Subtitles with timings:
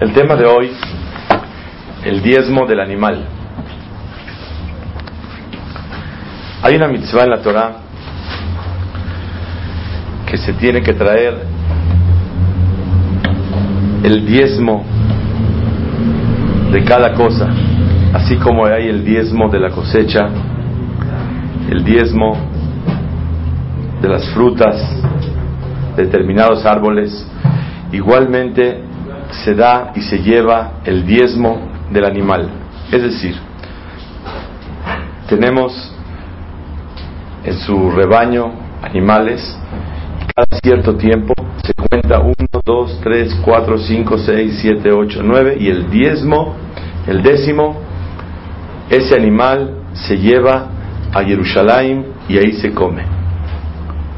[0.00, 0.70] El tema de hoy,
[2.06, 3.22] el diezmo del animal.
[6.62, 7.72] Hay una mitzvah en la Torah
[10.24, 11.34] que se tiene que traer
[14.02, 14.86] el diezmo
[16.72, 17.50] de cada cosa,
[18.14, 20.30] así como hay el diezmo de la cosecha,
[21.68, 22.38] el diezmo
[24.00, 24.76] de las frutas,
[25.94, 27.26] de determinados árboles,
[27.92, 28.88] igualmente
[29.32, 32.48] se da y se lleva el diezmo del animal.
[32.90, 33.36] Es decir,
[35.28, 35.94] tenemos
[37.44, 39.58] en su rebaño animales
[40.22, 41.34] y cada cierto tiempo
[41.64, 42.34] se cuenta 1,
[42.64, 46.56] 2, 3, 4, 5, 6, 7, 8, 9 y el diezmo,
[47.06, 47.76] el décimo,
[48.88, 50.66] ese animal se lleva
[51.12, 53.04] a Jerusalén y ahí se come.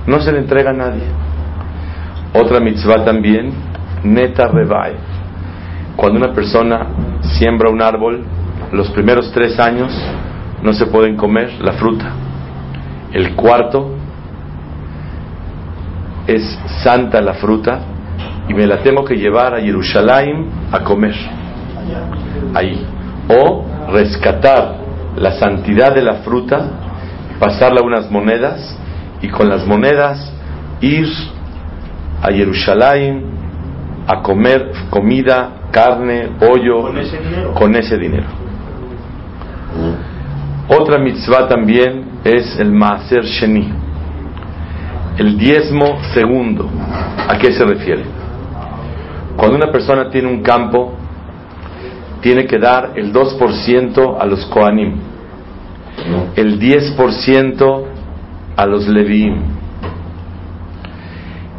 [0.06, 1.04] No se le entrega a nadie.
[2.34, 3.52] Otra mitzvah también
[4.04, 4.94] neta rebae.
[5.96, 6.86] Cuando una persona
[7.38, 8.24] siembra un árbol,
[8.72, 9.92] los primeros tres años
[10.62, 12.10] no se pueden comer la fruta.
[13.12, 13.96] El cuarto
[16.26, 17.80] es santa la fruta
[18.48, 21.14] y me la tengo que llevar a Jerusalén a comer.
[22.54, 22.86] Ahí.
[23.28, 24.76] O rescatar
[25.16, 26.70] la santidad de la fruta,
[27.38, 28.76] pasarla unas monedas
[29.20, 30.32] y con las monedas
[30.80, 31.06] ir
[32.22, 33.31] a Jerusalén
[34.06, 36.92] a comer comida, carne, pollo,
[37.54, 38.26] con ese dinero.
[40.68, 43.72] Otra mitzvah también es el Maaser Sheni,
[45.18, 46.68] el diezmo segundo.
[47.28, 48.04] ¿A qué se refiere?
[49.36, 50.94] Cuando una persona tiene un campo,
[52.20, 54.94] tiene que dar el 2% a los Koanim,
[56.36, 57.84] el 10%
[58.56, 59.42] a los Leviim.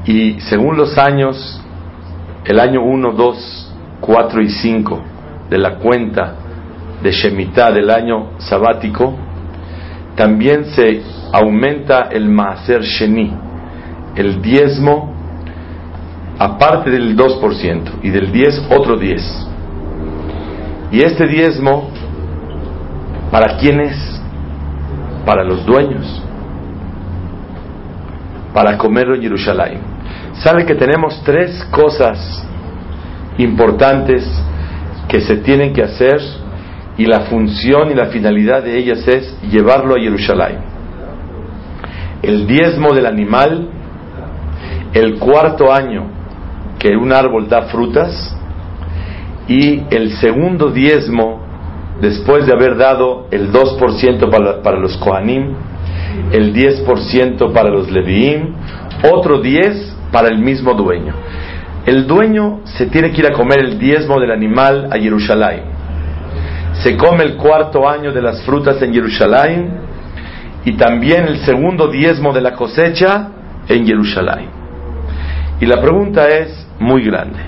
[0.06, 1.63] Y según los años
[2.46, 5.02] el año 1, 2, 4 y 5
[5.50, 6.36] de la cuenta
[7.02, 9.16] de Shemitah del año sabático,
[10.16, 11.02] también se
[11.32, 13.34] aumenta el Maaser Sheni,
[14.16, 15.14] el diezmo,
[16.38, 19.48] aparte del 2% y del 10, otro 10.
[20.92, 21.90] Y este diezmo,
[23.32, 24.22] ¿para quién es?
[25.26, 26.22] Para los dueños,
[28.54, 29.93] para comerlo en Jerusalén
[30.42, 32.46] sabe que tenemos tres cosas
[33.38, 34.24] importantes
[35.08, 36.20] que se tienen que hacer
[36.98, 40.60] y la función y la finalidad de ellas es llevarlo a Jerusalén.
[42.22, 43.68] El diezmo del animal,
[44.94, 46.06] el cuarto año
[46.80, 48.36] que un árbol da frutas
[49.48, 51.42] y el segundo diezmo
[52.02, 55.54] después de haber dado el 2% para, para los Kohanim,
[56.32, 58.54] el 10% para los Leviim,
[59.12, 61.14] otro 10 para el mismo dueño.
[61.86, 65.64] El dueño se tiene que ir a comer el diezmo del animal a Jerusalén.
[66.82, 69.74] Se come el cuarto año de las frutas en Jerusalén
[70.64, 73.30] y también el segundo diezmo de la cosecha
[73.68, 74.48] en Jerusalén.
[75.60, 77.40] Y la pregunta es muy grande.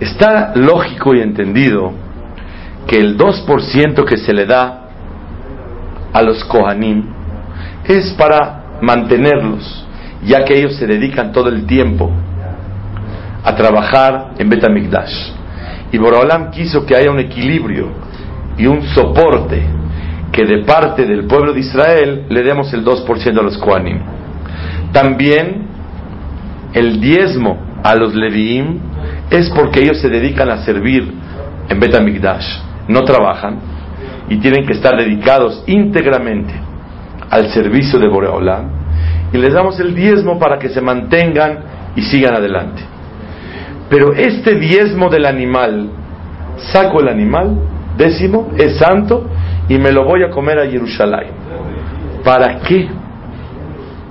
[0.00, 1.92] Está lógico y entendido
[2.86, 4.88] que el 2% que se le da
[6.12, 7.04] a los Kohanim
[7.86, 9.86] es para mantenerlos,
[10.24, 12.10] ya que ellos se dedican todo el tiempo
[13.44, 15.32] a trabajar en Betamigdash.
[15.92, 17.88] Y Borolam quiso que haya un equilibrio
[18.56, 19.62] y un soporte
[20.32, 24.00] que de parte del pueblo de Israel le demos el 2% a los Kohanim.
[24.92, 25.66] También
[26.74, 28.78] el diezmo a los Leviim
[29.30, 31.12] es porque ellos se dedican a servir
[31.68, 32.46] en Betamigdash,
[32.88, 33.58] no trabajan
[34.28, 36.52] y tienen que estar dedicados íntegramente
[37.30, 38.77] al servicio de Boreolam
[39.32, 41.58] y les damos el diezmo para que se mantengan
[41.96, 42.82] y sigan adelante.
[43.90, 45.90] Pero este diezmo del animal,
[46.72, 47.56] saco el animal,
[47.96, 49.28] décimo, es santo
[49.68, 51.30] y me lo voy a comer a Jerusalén.
[52.24, 52.88] ¿Para qué?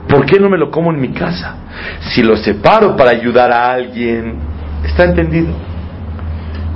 [0.08, 1.58] ¿Por qué no me lo como en mi casa?
[2.00, 4.36] Si lo separo para ayudar a alguien,
[4.84, 5.54] está entendido.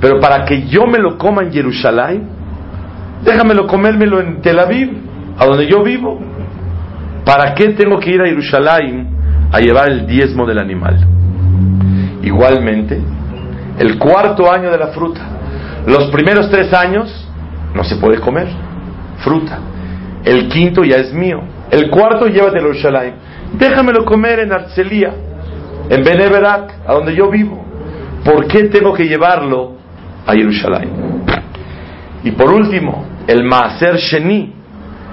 [0.00, 2.28] Pero para que yo me lo coma en Jerusalén,
[3.24, 4.90] déjamelo comérmelo en Tel Aviv,
[5.38, 6.20] a donde yo vivo.
[7.24, 9.08] ¿Para qué tengo que ir a Jerusalén
[9.52, 10.98] a llevar el diezmo del animal?
[12.22, 13.00] Igualmente,
[13.78, 15.20] el cuarto año de la fruta.
[15.86, 17.28] Los primeros tres años
[17.74, 18.48] no se puede comer
[19.18, 19.58] fruta.
[20.24, 21.42] El quinto ya es mío.
[21.70, 23.14] El cuarto llévate a Jerusalén.
[23.54, 25.12] Déjamelo comer en Arcelia,
[25.88, 27.64] en Beneverak, a donde yo vivo.
[28.24, 29.76] ¿Por qué tengo que llevarlo
[30.26, 30.90] a Jerusalén?
[32.24, 34.52] Y por último, el Maaser Sheni,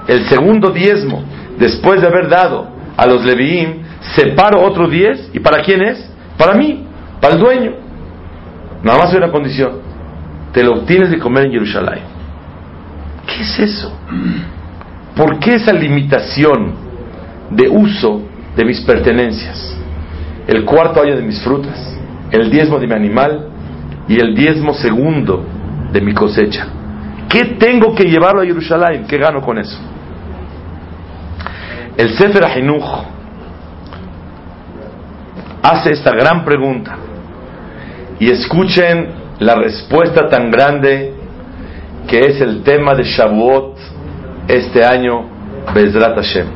[0.07, 1.23] el segundo diezmo
[1.59, 2.67] después de haber dado
[2.97, 3.83] a los Leviim,
[4.15, 6.09] separo otro diez, ¿y para quién es?
[6.37, 6.85] Para mí,
[7.21, 7.71] para el dueño.
[8.83, 9.73] Nada más hay una condición.
[10.53, 12.03] Te lo tienes de comer en Jerusalén.
[13.27, 13.95] ¿Qué es eso?
[15.15, 16.73] ¿Por qué esa limitación
[17.51, 18.21] de uso
[18.55, 19.75] de mis pertenencias?
[20.47, 21.77] El cuarto año de mis frutas,
[22.31, 23.49] el diezmo de mi animal
[24.07, 25.45] y el diezmo segundo
[25.91, 26.67] de mi cosecha.
[27.27, 29.05] ¿Qué tengo que llevarlo a Jerusalén?
[29.07, 29.77] ¿Qué gano con eso?
[31.99, 32.85] El Sefer Ahinuch
[35.61, 36.95] hace esta gran pregunta
[38.17, 39.09] y escuchen
[39.39, 41.13] la respuesta tan grande
[42.07, 43.77] que es el tema de Shavuot
[44.47, 45.25] este año,
[45.75, 46.47] Bezrat Hashem.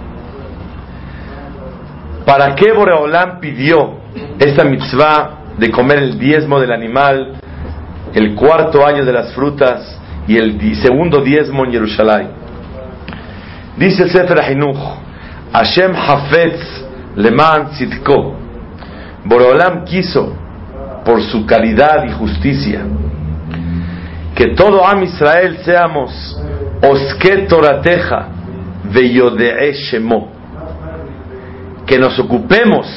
[2.25, 3.95] ¿Para qué Boreolam pidió
[4.39, 7.33] esta mitzvah de comer el diezmo del animal,
[8.13, 12.29] el cuarto año de las frutas y el segundo diezmo en Jerusalén?
[13.75, 15.02] Dice el Sefer Ahinuch,
[15.53, 16.83] Hashem Hafetz
[17.15, 18.35] Leman Tzidko.
[19.25, 20.33] Boreolam quiso
[21.05, 22.81] por su caridad y justicia.
[24.35, 26.41] Que todo Am Israel seamos
[26.81, 28.29] Oske Torateja
[28.85, 30.31] Veyodee Shemo.
[31.85, 32.87] Que nos ocupemos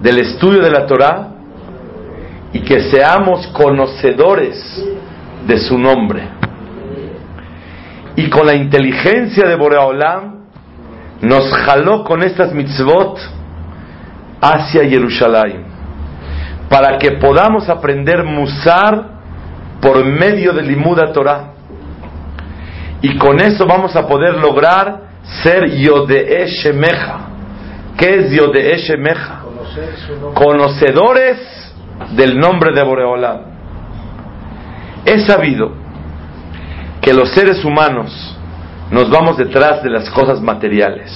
[0.00, 1.28] del estudio de la Torah
[2.52, 4.82] y que seamos conocedores
[5.46, 6.22] de su nombre.
[8.16, 10.37] Y con la inteligencia de Boreolam
[11.20, 13.18] nos jaló con estas mitzvot
[14.40, 15.64] hacia Jerusalén
[16.68, 19.18] para que podamos aprender Musar
[19.80, 21.52] por medio de Limuda Torah.
[23.00, 25.02] Y con eso vamos a poder lograr
[25.42, 27.20] ser Yodee Shemeja.
[27.96, 29.42] ¿Qué es Yodee Shemeja?
[30.34, 31.38] Conocedores
[32.10, 33.40] del nombre de Boreolam.
[35.04, 35.72] He sabido
[37.00, 38.37] que los seres humanos
[38.90, 41.12] nos vamos detrás de las cosas materiales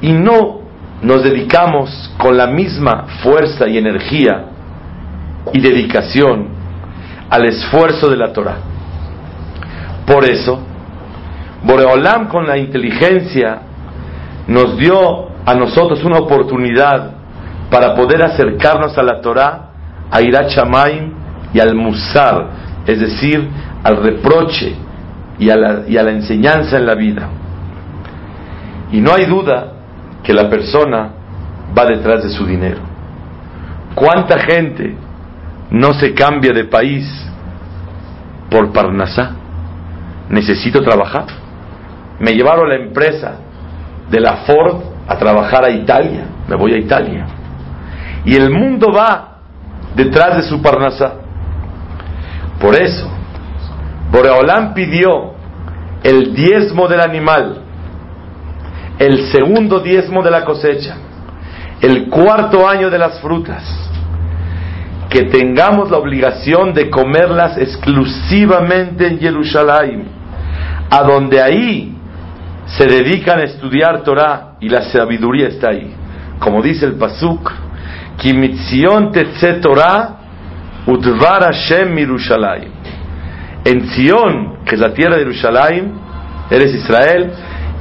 [0.00, 0.60] y no
[1.02, 4.46] nos dedicamos con la misma fuerza y energía
[5.52, 6.48] y dedicación
[7.28, 8.58] al esfuerzo de la Torah.
[10.06, 10.60] Por eso,
[11.64, 13.62] Boreolam con la inteligencia
[14.46, 17.12] nos dio a nosotros una oportunidad
[17.70, 19.70] para poder acercarnos a la Torah,
[20.10, 20.50] a Irat
[21.52, 22.46] y al Musar,
[22.86, 23.48] es decir,
[23.82, 24.74] al reproche
[25.40, 27.28] y a, la, y a la enseñanza en la vida.
[28.92, 29.72] Y no hay duda
[30.22, 31.10] que la persona
[31.76, 32.80] va detrás de su dinero.
[33.94, 34.94] ¿Cuánta gente
[35.70, 37.06] no se cambia de país
[38.50, 39.32] por Parnasá?
[40.28, 41.24] Necesito trabajar.
[42.18, 43.36] Me llevaron la empresa
[44.10, 46.24] de la Ford a trabajar a Italia.
[46.48, 47.26] Me voy a Italia.
[48.26, 49.38] Y el mundo va
[49.96, 51.14] detrás de su Parnasá.
[52.60, 53.10] Por eso,
[54.10, 55.29] Boreolán pidió
[56.02, 57.64] el diezmo del animal
[59.00, 60.94] el segundo diezmo de la cosecha,
[61.80, 63.64] el cuarto año de las frutas,
[65.08, 70.04] que tengamos la obligación de comerlas exclusivamente en Jerusalén,
[70.90, 71.96] a donde ahí
[72.66, 75.94] se dedican a estudiar Torah y la sabiduría está ahí.
[76.38, 77.50] Como dice el Pasuk,
[78.18, 80.18] Kimitzion Tetze Torah
[80.86, 82.70] Utvar Hashem Yerushalayim.
[83.70, 85.92] En Zion, que es la tierra de Jerusalén,
[86.50, 87.32] eres Israel,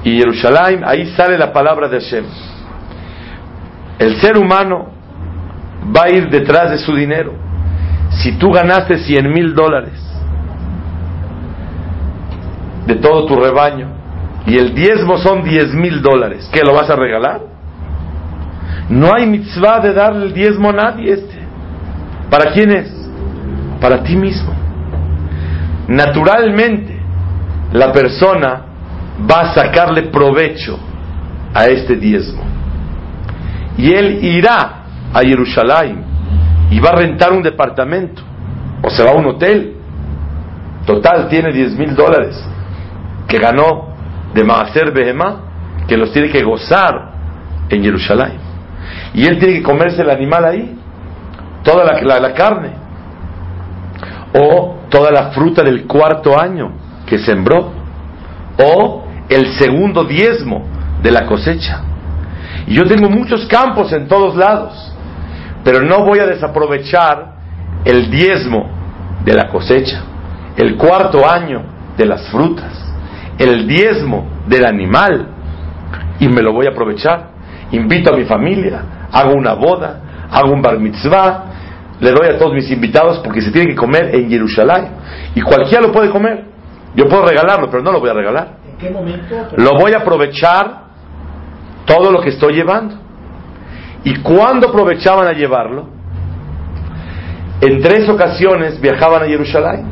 [0.04, 2.26] y Jerusalén, ahí sale la palabra de Hashem.
[3.98, 4.92] El ser humano
[5.96, 7.34] va a ir detrás de su dinero.
[8.22, 10.00] Si tú ganaste 100 mil dólares
[12.86, 13.88] de todo tu rebaño
[14.46, 17.42] y el diezmo son 10 mil dólares, ¿qué lo vas a regalar?
[18.90, 21.40] No hay mitzvah de darle el diezmo a nadie este.
[22.30, 22.92] ¿Para quién es?
[23.82, 24.60] Para ti mismo.
[25.90, 26.96] Naturalmente,
[27.74, 28.62] la persona
[29.30, 30.78] va a sacarle provecho
[31.52, 32.44] a este diezmo.
[33.76, 36.04] Y él irá a Jerusalén
[36.70, 38.22] y va a rentar un departamento
[38.84, 39.78] o se va a un hotel.
[40.86, 42.40] Total, tiene 10 mil dólares
[43.28, 43.96] que ganó
[44.34, 45.42] de Maaser Behemá,
[45.88, 47.14] que los tiene que gozar
[47.68, 48.34] en Jerusalén.
[49.16, 50.78] Y él tiene que comerse el animal ahí,
[51.64, 52.74] toda la, la carne,
[54.36, 56.72] o toda la fruta del cuarto año
[57.06, 57.72] que sembró,
[58.62, 60.68] o el segundo diezmo
[61.02, 61.82] de la cosecha.
[62.68, 64.94] Y yo tengo muchos campos en todos lados,
[65.64, 67.36] pero no voy a desaprovechar
[67.86, 68.70] el diezmo
[69.24, 70.04] de la cosecha,
[70.58, 71.64] el cuarto año
[71.98, 72.74] de las frutas,
[73.38, 75.28] el diezmo del animal,
[76.20, 77.30] y me lo voy a aprovechar.
[77.72, 78.82] Invito a mi familia,
[79.12, 81.46] hago una boda, hago un bar mitzvah,
[82.00, 84.90] le doy a todos mis invitados porque se tiene que comer en Jerusalén.
[85.36, 86.46] Y cualquiera lo puede comer.
[86.96, 89.36] Yo puedo regalarlo, pero no lo voy a regalar qué momento?
[89.58, 90.86] Lo voy a aprovechar
[91.86, 92.96] todo lo que estoy llevando.
[94.04, 96.00] ¿Y cuándo aprovechaban a llevarlo?
[97.62, 99.86] en tres ocasiones viajaban a Jerusalén.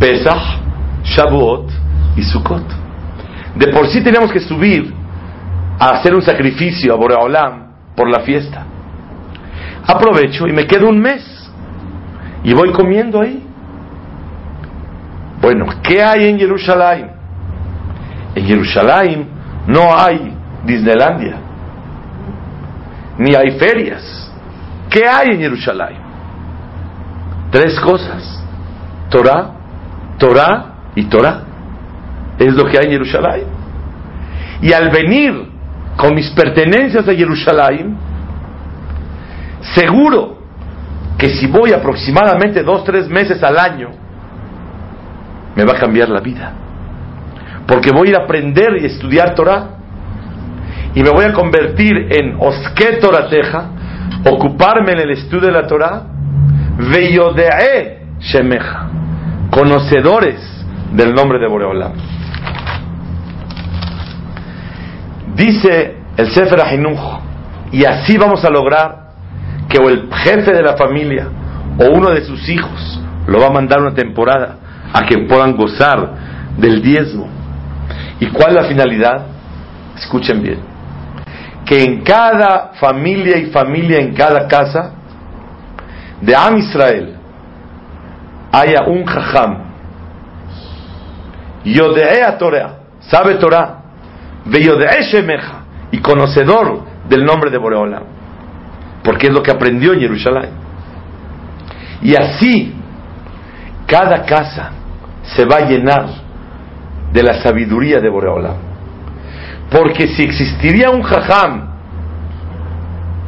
[0.00, 0.58] Pesach,
[1.04, 1.70] Shavuot
[2.16, 2.64] y Sukkot.
[3.54, 4.92] De por sí teníamos que subir
[5.78, 8.66] a hacer un sacrificio a Boreolam por la fiesta.
[9.88, 11.24] Aprovecho y me quedo un mes
[12.44, 13.42] y voy comiendo ahí.
[15.40, 17.10] Bueno, ¿qué hay en Jerusalén?
[18.34, 19.28] En Jerusalén
[19.66, 21.36] no hay Disneylandia,
[23.16, 24.30] ni hay ferias.
[24.90, 25.96] ¿Qué hay en Jerusalén?
[27.50, 28.44] Tres cosas.
[29.08, 29.52] Torah,
[30.18, 31.44] Torah y Torah.
[32.38, 33.44] Es lo que hay en Jerusalén.
[34.60, 35.48] Y al venir
[35.96, 37.96] con mis pertenencias a Jerusalén,
[39.60, 40.38] seguro
[41.18, 43.90] que si voy aproximadamente dos, tres meses al año,
[45.56, 46.52] me va a cambiar la vida.
[47.66, 49.70] Porque voy a ir a aprender y estudiar Torah.
[50.94, 53.70] Y me voy a convertir en Osque Torateja,
[54.30, 56.04] ocuparme en el estudio de la Torah,
[56.78, 58.88] Veyodee Shemeja,
[59.50, 60.40] conocedores
[60.92, 61.92] del nombre de Boreolam.
[65.34, 67.20] Dice el Sefer Ahinuch,
[67.70, 69.07] y así vamos a lograr
[69.68, 71.28] que o el jefe de la familia
[71.78, 74.56] o uno de sus hijos lo va a mandar una temporada
[74.92, 76.14] a que puedan gozar
[76.56, 77.28] del diezmo.
[78.20, 79.26] ¿Y cuál es la finalidad?
[79.96, 80.58] Escuchen bien.
[81.64, 84.92] Que en cada familia y familia, en cada casa
[86.20, 87.14] de Am Israel,
[88.50, 89.58] haya un jajam.
[91.64, 93.74] Yodea Torah, sabe Torah.
[94.46, 94.60] Ve
[95.12, 98.02] Shemeja, y conocedor del nombre de Boreola.
[99.08, 100.50] Porque es lo que aprendió en Jerusalén.
[102.02, 102.74] Y así,
[103.86, 104.72] cada casa
[105.22, 106.08] se va a llenar
[107.10, 108.56] de la sabiduría de Boreola.
[109.70, 111.70] Porque si existiría un jajam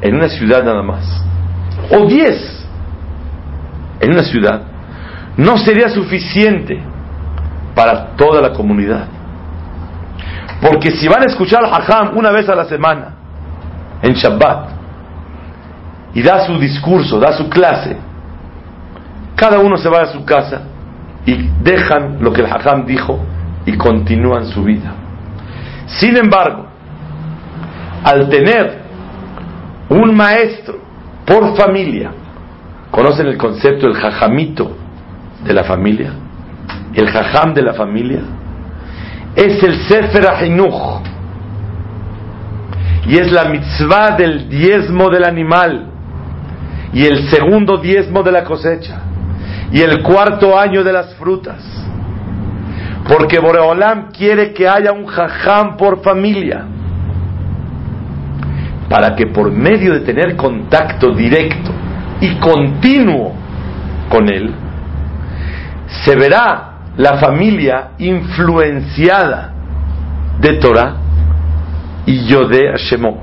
[0.03, 1.25] en una ciudad nada más,
[1.91, 2.63] o diez
[4.01, 4.61] en una ciudad,
[5.39, 6.79] no sería suficiente
[7.75, 9.07] para toda la comunidad.
[10.61, 13.15] Porque si van a escuchar al hajam una vez a la semana,
[14.03, 14.80] en Shabbat,
[16.15, 17.97] y da su discurso, da su clase,
[19.37, 20.63] cada uno se va a su casa
[21.25, 23.19] y dejan lo que el hajam dijo
[23.65, 24.93] y continúan su vida.
[25.87, 26.67] Sin embargo,
[28.05, 28.81] al tener
[29.89, 30.79] un maestro
[31.27, 32.13] por familia,
[32.91, 34.77] ¿conocen el concepto del jajamito
[35.45, 36.13] de la familia?
[36.95, 38.21] El jajam de la familia
[39.37, 41.03] es el Sefer Ahinuch
[43.07, 45.90] y es la mitzvah del diezmo del animal
[46.93, 49.01] y el segundo diezmo de la cosecha
[49.73, 51.63] y el cuarto año de las frutas.
[53.09, 56.67] Porque Boreolam quiere que haya un jajam por familia.
[58.89, 61.71] Para que por medio de tener contacto directo
[62.21, 63.35] y continuo
[64.09, 64.53] con él,
[66.05, 69.53] se verá la familia influenciada
[70.41, 70.97] de Torah
[72.07, 73.19] y Yode Shemo.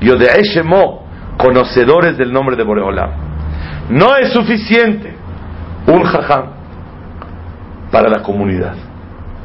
[0.00, 0.97] Yode Shemo,
[1.38, 3.10] conocedores del nombre de Boreolam.
[3.88, 5.14] No es suficiente
[5.86, 6.44] un jajam
[7.90, 8.74] para la comunidad.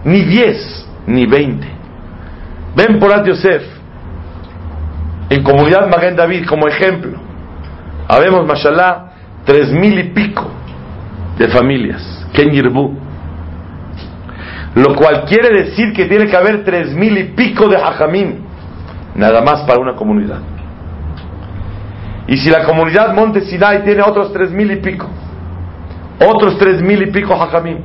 [0.04, 1.68] Ni diez, ni veinte.
[2.76, 3.64] Ven por At Yosef,
[5.30, 7.18] en comunidad Maguen David, como ejemplo.
[8.10, 9.14] Habemos, mashallah,
[9.46, 10.52] tres mil y pico
[11.38, 12.28] de familias.
[12.34, 13.00] Ken Yirbu.
[14.76, 18.40] Lo cual quiere decir que tiene que haber tres mil y pico de hajamim.
[19.16, 20.40] Nada más para una comunidad.
[22.28, 25.08] Y si la comunidad Monte Sinai tiene otros tres mil y pico,
[26.26, 27.80] otros tres mil y pico hajamim.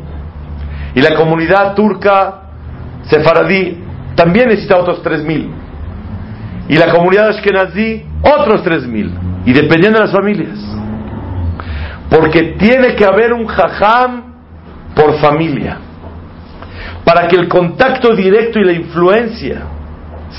[0.95, 2.43] Y la comunidad turca
[3.03, 3.79] sefaradí
[4.15, 5.51] también necesita otros tres mil.
[6.69, 9.13] Y la comunidad ashkenazí otros tres mil.
[9.45, 10.59] Y dependiendo de las familias.
[12.11, 14.35] Porque tiene que haber un jajam
[14.95, 15.79] por familia.
[17.05, 19.63] Para que el contacto directo y la influencia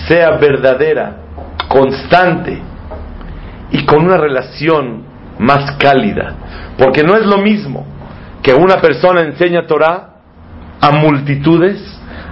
[0.07, 1.17] sea verdadera,
[1.67, 2.68] constante
[3.71, 5.03] y con una relación
[5.39, 6.35] más cálida.
[6.77, 7.85] Porque no es lo mismo
[8.41, 10.09] que una persona enseña Torah
[10.81, 11.79] a multitudes,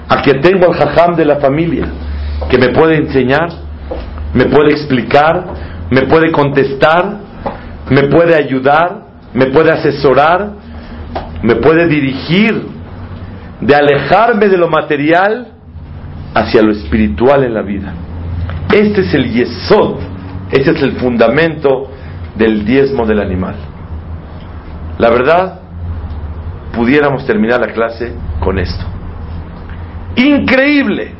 [0.08, 1.88] a que tengo al jajam de la familia,
[2.50, 3.50] que me puede enseñar,
[4.34, 5.46] me puede explicar,
[5.90, 7.18] me puede contestar,
[7.90, 9.02] me puede ayudar,
[9.34, 10.52] me puede asesorar,
[11.44, 12.78] me puede dirigir
[13.62, 15.48] de alejarme de lo material
[16.34, 17.94] hacia lo espiritual en la vida.
[18.72, 20.00] Este es el yesod,
[20.52, 21.90] este es el fundamento
[22.36, 23.56] del diezmo del animal.
[24.98, 25.60] La verdad,
[26.74, 28.86] pudiéramos terminar la clase con esto.
[30.16, 31.14] Increíble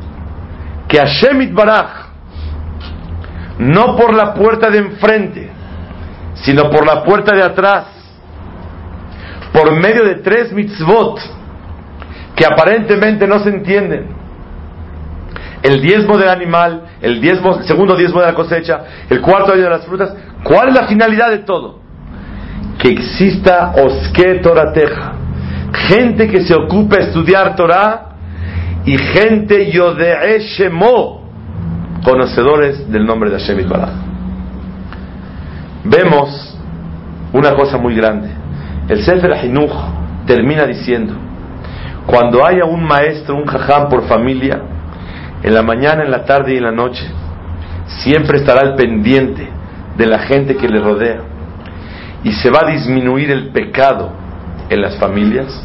[0.88, 2.08] que Hashem Baraj,
[3.58, 5.50] no por la puerta de enfrente,
[6.42, 7.86] sino por la puerta de atrás,
[9.52, 11.18] por medio de tres mitzvot
[12.34, 14.17] que aparentemente no se entienden.
[15.68, 19.68] El diezmo del animal, el, diezmo, segundo diezmo de la cosecha, el cuarto año de
[19.68, 20.14] las frutas.
[20.42, 21.80] ¿Cuál es la finalidad de todo?
[22.78, 25.12] Que exista Oske Torateja,
[25.74, 28.14] gente que se ocupe a estudiar Torah
[28.86, 31.28] y gente Yodee Shemo,
[32.02, 33.90] conocedores del nombre de Hashem Baraj.
[35.84, 36.58] Vemos
[37.34, 38.30] una cosa muy grande.
[38.88, 39.74] El Sefer Hinuch
[40.24, 41.12] termina diciendo,
[42.06, 44.62] cuando haya un maestro, un jajam por familia,
[45.42, 47.04] en la mañana, en la tarde y en la noche,
[48.02, 49.48] siempre estará al pendiente
[49.96, 51.20] de la gente que le rodea.
[52.24, 54.12] Y se va a disminuir el pecado
[54.68, 55.64] en las familias.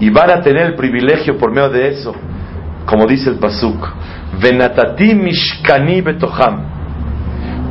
[0.00, 2.14] Y van a tener el privilegio por medio de eso,
[2.86, 3.86] como dice el pasuk,
[4.40, 6.62] venatati mishkani betoham,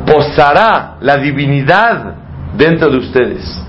[0.05, 2.15] posará la divinidad
[2.55, 3.63] dentro de ustedes,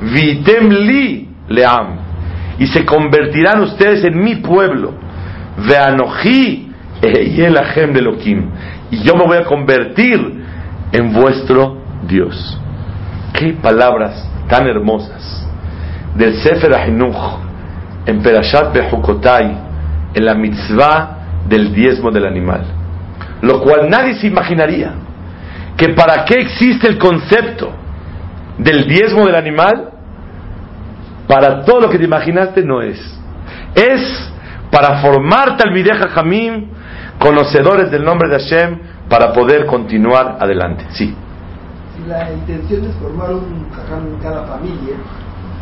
[0.00, 1.98] vitem li leam,
[2.58, 4.94] y se convertirán ustedes en mi pueblo.
[5.58, 6.67] Veanoji
[7.02, 7.54] el
[7.92, 8.50] de Elohim.
[8.90, 10.44] Y yo me voy a convertir
[10.92, 12.60] en vuestro Dios.
[13.32, 15.46] Qué palabras tan hermosas
[16.14, 17.38] del Sefer Ahinuch
[18.06, 19.58] en Perashat Behukotai,
[20.14, 22.64] en la mitzvah del diezmo del animal.
[23.42, 24.94] Lo cual nadie se imaginaría
[25.76, 27.72] que para qué existe el concepto
[28.56, 29.92] del diezmo del animal
[31.28, 32.98] para todo lo que te imaginaste no es.
[33.74, 34.32] Es
[34.70, 36.66] para formar Talmideja Jamim,
[37.18, 40.84] conocedores del nombre de Hashem, para poder continuar adelante.
[40.90, 41.14] Sí.
[41.96, 44.96] Si la intención es formar un jajam en cada familia,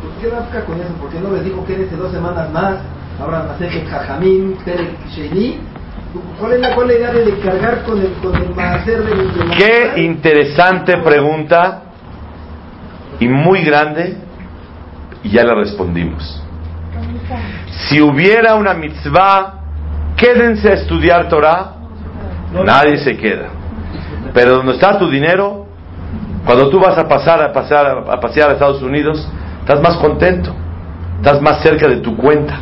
[0.03, 0.93] ¿por qué rapca con eso?
[1.01, 2.77] Porque no les dijo que en dos semanas más
[3.21, 5.61] habrá Maseke Jajamim, Perek Sheni.
[6.41, 9.57] ¿Cuál es, la, ¿Cuál es la idea de cargar con el, con el macer de
[9.57, 11.83] Qué interesante pregunta
[13.21, 14.17] y muy grande
[15.23, 16.43] y ya le respondimos.
[17.89, 19.66] Si hubiera una mitzvah,
[20.17, 21.75] quédense a estudiar Torah,
[22.65, 23.49] nadie se queda.
[24.33, 25.67] Pero donde está tu dinero,
[26.45, 29.29] cuando tú vas a pasar a pasar a pasear a Estados Unidos,
[29.61, 30.55] estás más contento,
[31.19, 32.61] estás más cerca de tu cuenta.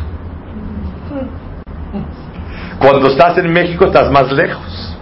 [2.77, 4.97] Cuando estás en México estás más lejos.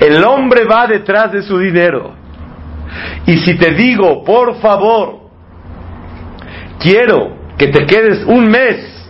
[0.00, 2.14] El hombre va detrás de su dinero.
[3.26, 5.20] Y si te digo, por favor,
[6.78, 9.08] quiero que te quedes un mes,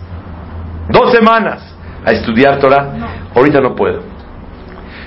[0.91, 1.74] dos semanas
[2.05, 4.03] a estudiar Torah, ahorita no puedo.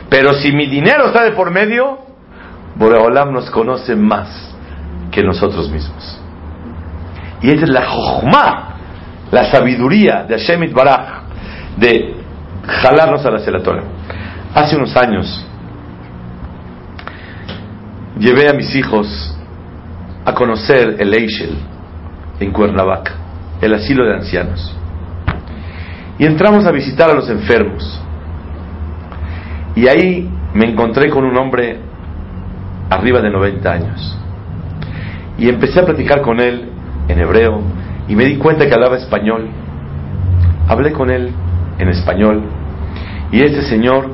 [0.10, 2.00] Pero si mi dinero está de por medio,
[2.76, 4.56] Boreolam nos conoce más
[5.12, 6.20] que nosotros mismos.
[7.42, 7.86] Y esa es la
[9.32, 11.24] la sabiduría de Hashem Baraj,
[11.78, 12.16] de
[12.66, 13.84] jalarnos a la Torah.
[14.54, 15.46] Hace unos años
[18.20, 19.38] llevé a mis hijos
[20.26, 21.58] a conocer el Eichel,
[22.40, 23.14] en Cuernavaca,
[23.62, 24.77] el asilo de ancianos.
[26.20, 28.02] Y entramos a visitar a los enfermos.
[29.76, 31.80] Y ahí me encontré con un hombre
[32.90, 34.18] arriba de 90 años.
[35.38, 36.70] Y empecé a platicar con él
[37.08, 37.62] en hebreo
[38.08, 39.48] y me di cuenta que hablaba español.
[40.68, 41.32] Hablé con él
[41.78, 42.44] en español
[43.32, 44.10] y este señor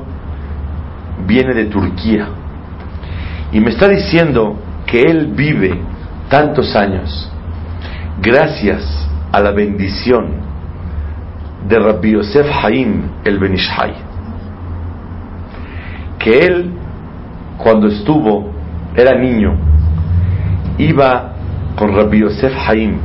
[1.25, 2.27] viene de Turquía
[3.51, 5.79] y me está diciendo que él vive
[6.29, 7.31] tantos años
[8.21, 8.83] gracias
[9.31, 10.42] a la bendición
[11.67, 13.93] de Rabbi Yosef Haim el Benishai,
[16.19, 16.71] que él
[17.57, 18.51] cuando estuvo,
[18.95, 19.55] era niño,
[20.77, 21.33] iba
[21.75, 22.97] con Rabbi Yosef Haim.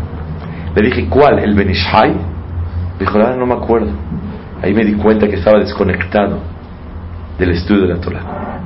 [0.75, 1.39] Le dije, ¿cuál?
[1.39, 2.15] ¿El Benishai?
[2.99, 3.91] Dijo, ah, no me acuerdo.
[4.63, 6.41] Ahí me di cuenta que estaba desconectado
[7.39, 8.61] del estudio de la Torah.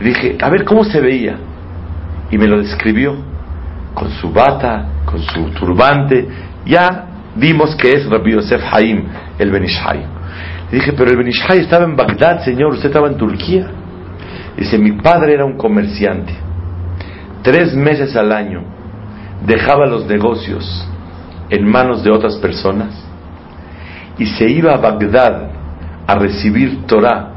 [0.00, 1.36] Le dije, a ver cómo se veía.
[2.30, 3.16] Y me lo describió
[3.92, 6.26] con su bata, con su turbante,
[6.64, 9.04] ya vimos que es Rabbi Yosef Haim,
[9.38, 10.04] el Benishai.
[10.70, 13.70] Le dije, pero el Benishai estaba en Bagdad, señor, usted estaba en Turquía.
[14.56, 16.34] Dice, mi padre era un comerciante.
[17.42, 18.62] Tres meses al año
[19.46, 20.88] dejaba los negocios
[21.50, 23.04] en manos de otras personas
[24.18, 25.50] y se iba a Bagdad
[26.06, 27.32] a recibir Torah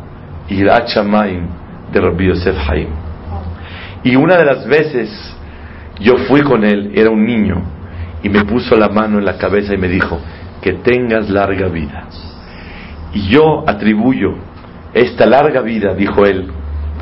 [0.48, 1.48] y Shamayim
[1.92, 2.88] de Rabbi Yosef Haim.
[4.04, 5.10] Y una de las veces
[6.00, 7.64] yo fui con él, era un niño,
[8.24, 10.20] y me puso la mano en la cabeza y me dijo,
[10.62, 12.06] que tengas larga vida.
[13.14, 14.36] Y yo atribuyo
[14.94, 16.48] esta larga vida, dijo él,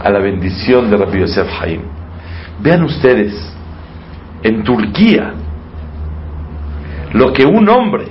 [0.03, 1.81] a la bendición de Rabbi Yosef Haim.
[2.61, 3.33] Vean ustedes,
[4.43, 5.33] en Turquía,
[7.13, 8.07] lo que un hombre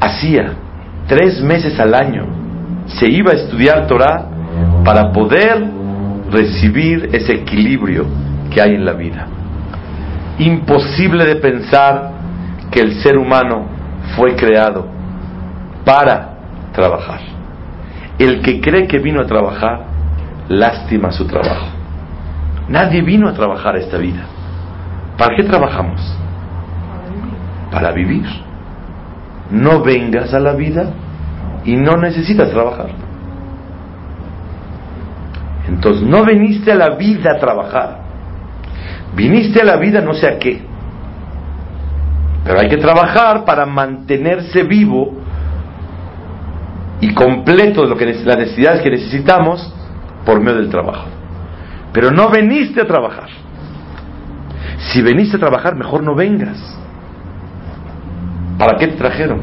[0.00, 0.52] hacía
[1.06, 2.26] tres meses al año,
[2.86, 4.26] se iba a estudiar Torah
[4.84, 5.64] para poder
[6.30, 8.06] recibir ese equilibrio
[8.50, 9.37] que hay en la vida.
[10.38, 12.12] Imposible de pensar
[12.70, 13.66] que el ser humano
[14.16, 14.86] fue creado
[15.84, 16.36] para
[16.72, 17.20] trabajar.
[18.18, 19.84] El que cree que vino a trabajar,
[20.48, 21.66] lástima su trabajo.
[22.68, 24.24] Nadie vino a trabajar esta vida.
[25.16, 26.00] ¿Para qué trabajamos?
[27.70, 28.26] Para vivir.
[29.50, 30.90] No vengas a la vida
[31.64, 32.90] y no necesitas trabajar.
[35.68, 38.07] Entonces, no viniste a la vida a trabajar.
[39.18, 40.62] Viniste a la vida no sé a qué.
[42.44, 45.12] Pero hay que trabajar para mantenerse vivo
[47.00, 49.74] y completo de lo que, las necesidades que necesitamos
[50.24, 51.08] por medio del trabajo.
[51.92, 53.28] Pero no veniste a trabajar.
[54.92, 56.58] Si veniste a trabajar, mejor no vengas.
[58.56, 59.40] ¿Para qué te trajeron?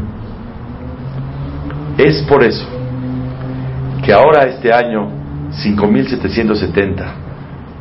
[1.97, 2.65] Es por eso
[4.05, 5.09] que ahora este año
[5.51, 7.13] 5770,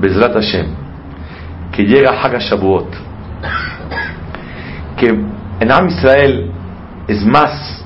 [0.01, 0.84] Bezrat Hashem,
[1.75, 2.89] que llega Hag Shavuot,
[4.97, 6.51] que en Am Israel
[7.09, 7.85] es más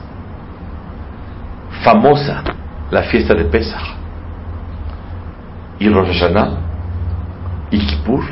[1.82, 2.42] famosa
[2.90, 3.96] la fiesta de Pesach
[5.78, 6.50] y Rosh Hashanah
[7.70, 8.24] y Kippur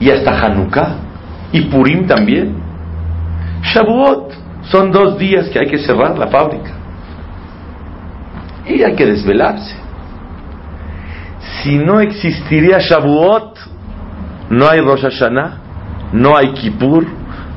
[0.00, 0.96] y hasta Hanukkah
[1.52, 2.54] y Purim también.
[3.62, 4.34] Shavuot
[4.70, 6.72] son dos días que hay que cerrar la fábrica
[8.66, 9.74] y hay que desvelarse.
[11.40, 13.77] Si no existiría Shavuot,
[14.50, 15.58] no hay Rosh Hashanah,
[16.12, 17.06] no hay Kippur,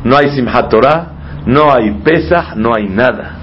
[0.04, 1.08] no hay Simchat Torah,
[1.46, 3.38] no hay Pesach, no hay nada.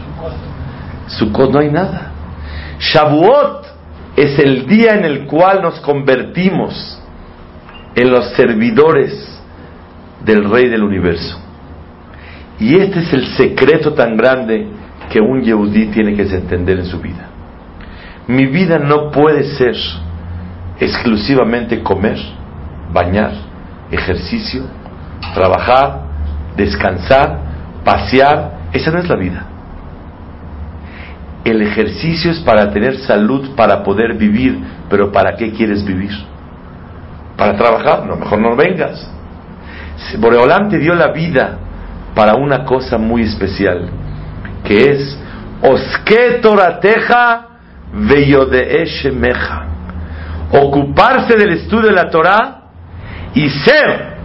[1.06, 2.12] Sukkot no hay nada.
[2.78, 3.66] Shavuot
[4.16, 7.00] es el día en el cual nos convertimos
[7.94, 9.40] en los servidores
[10.24, 11.40] del Rey del Universo.
[12.60, 14.66] Y este es el secreto tan grande
[15.10, 17.28] que un Yehudí tiene que entender en su vida.
[18.26, 19.76] Mi vida no puede ser
[20.78, 22.18] exclusivamente comer,
[22.92, 23.32] bañar,
[23.90, 24.64] ejercicio,
[25.34, 26.00] trabajar,
[26.56, 27.38] descansar,
[27.84, 28.58] pasear.
[28.72, 29.46] Esa no es la vida.
[31.44, 34.58] El ejercicio es para tener salud, para poder vivir,
[34.90, 36.12] pero ¿para qué quieres vivir?
[37.36, 38.04] ¿Para trabajar?
[38.04, 39.10] No, mejor no vengas.
[40.18, 41.58] Boreolán te dio la vida
[42.14, 43.88] para una cosa muy especial,
[44.64, 45.18] que es
[45.62, 47.46] Oske Torateja
[47.92, 49.64] Meja.
[50.52, 52.57] Ocuparse del estudio de la Torah
[53.34, 54.16] y ser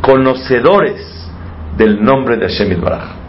[0.00, 1.30] conocedores
[1.76, 3.20] del nombre de Hashem Baraj.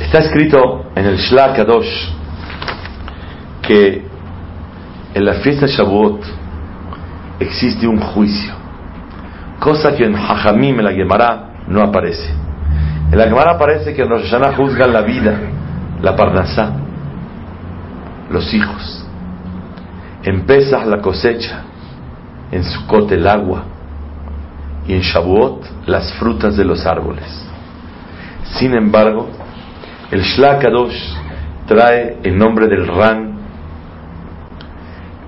[0.00, 2.08] Está escrito en el Shla Kadosh
[3.62, 4.06] que
[5.14, 6.24] en la fiesta de Shavuot
[7.40, 8.54] existe un juicio,
[9.58, 12.32] cosa que en Hajamim, en la Gemara, no aparece.
[13.10, 15.38] En la Gemara aparece que en Rosh juzgan la vida,
[16.02, 16.85] la parnasá,
[18.30, 19.04] los hijos.
[20.22, 21.62] En Pesach la cosecha,
[22.50, 23.64] en Sukkot el agua
[24.86, 27.46] y en Shavuot las frutas de los árboles.
[28.58, 29.28] Sin embargo,
[30.10, 30.96] el Shlakadosh
[31.66, 33.36] trae el nombre del Ran,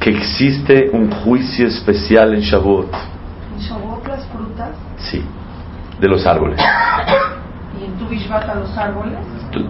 [0.00, 2.92] que existe un juicio especial en Shavuot.
[3.56, 4.70] ¿En Shavuot las frutas?
[4.98, 5.22] Sí,
[6.00, 6.60] de los árboles.
[7.80, 9.18] ¿Y en Tu a los árboles?
[9.50, 9.60] Tu,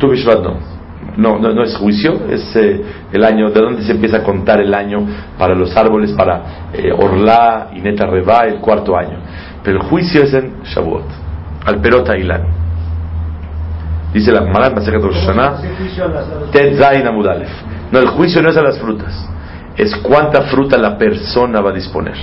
[0.43, 0.78] no.
[1.19, 2.81] No, no, es juicio, es eh,
[3.13, 5.05] el año, de dónde se empieza a contar el año
[5.37, 9.19] para los árboles, para eh, Orlá y Neta Reba, el cuarto año.
[9.65, 11.03] Pero el juicio es en Shavuot,
[11.67, 12.43] al Perota Ilan.
[14.15, 17.51] Dice la Gemara en Rosh Hashanah, Amudalef.
[17.91, 19.29] No, el juicio no es a las frutas,
[19.77, 22.15] es cuánta fruta la persona va a disponer.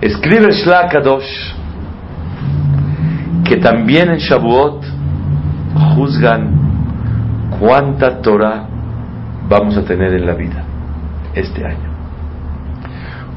[0.00, 1.52] Escribe Shla Kadosh
[3.44, 4.93] que también en Shavuot
[5.74, 8.66] juzgan cuánta Torah
[9.48, 10.64] vamos a tener en la vida
[11.34, 11.92] este año.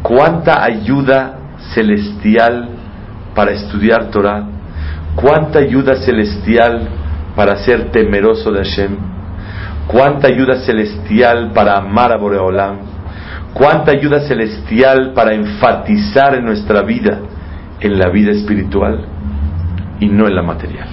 [0.01, 1.37] Cuánta ayuda
[1.73, 2.69] celestial
[3.35, 4.57] para estudiar Torah
[5.17, 6.87] cuánta ayuda celestial
[7.35, 8.95] para ser temeroso de Hashem,
[9.87, 12.77] cuánta ayuda celestial para amar a Boreolam,
[13.53, 17.19] cuánta ayuda celestial para enfatizar en nuestra vida,
[17.79, 19.05] en la vida espiritual
[19.99, 20.87] y no en la material.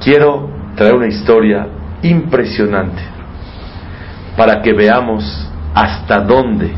[0.00, 1.66] Quiero traer una historia
[2.02, 3.02] impresionante
[4.36, 5.24] para que veamos
[5.74, 6.72] hasta dónde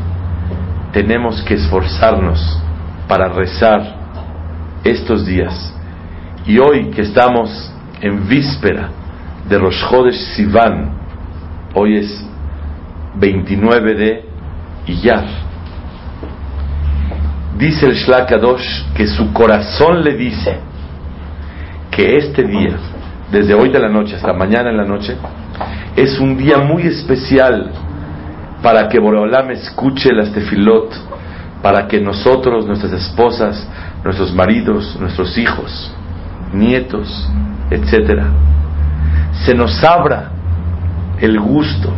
[0.91, 2.61] tenemos que esforzarnos
[3.07, 3.95] para rezar
[4.83, 5.73] estos días.
[6.45, 8.89] Y hoy que estamos en víspera
[9.47, 10.91] de Rosh Chodesh Sivan,
[11.73, 12.25] hoy es
[13.15, 14.25] 29 de
[14.87, 15.25] Iyar,
[17.57, 20.57] dice el Shlakadosh que su corazón le dice
[21.91, 22.77] que este día,
[23.31, 25.15] desde hoy de la noche hasta mañana en la noche,
[25.95, 27.71] es un día muy especial
[28.61, 30.93] para que Boreolam escuche las tefilot,
[31.61, 33.67] para que nosotros, nuestras esposas,
[34.03, 35.93] nuestros maridos, nuestros hijos,
[36.53, 37.29] nietos,
[37.69, 38.27] etcétera,
[39.45, 40.31] se nos abra
[41.19, 41.91] el gusto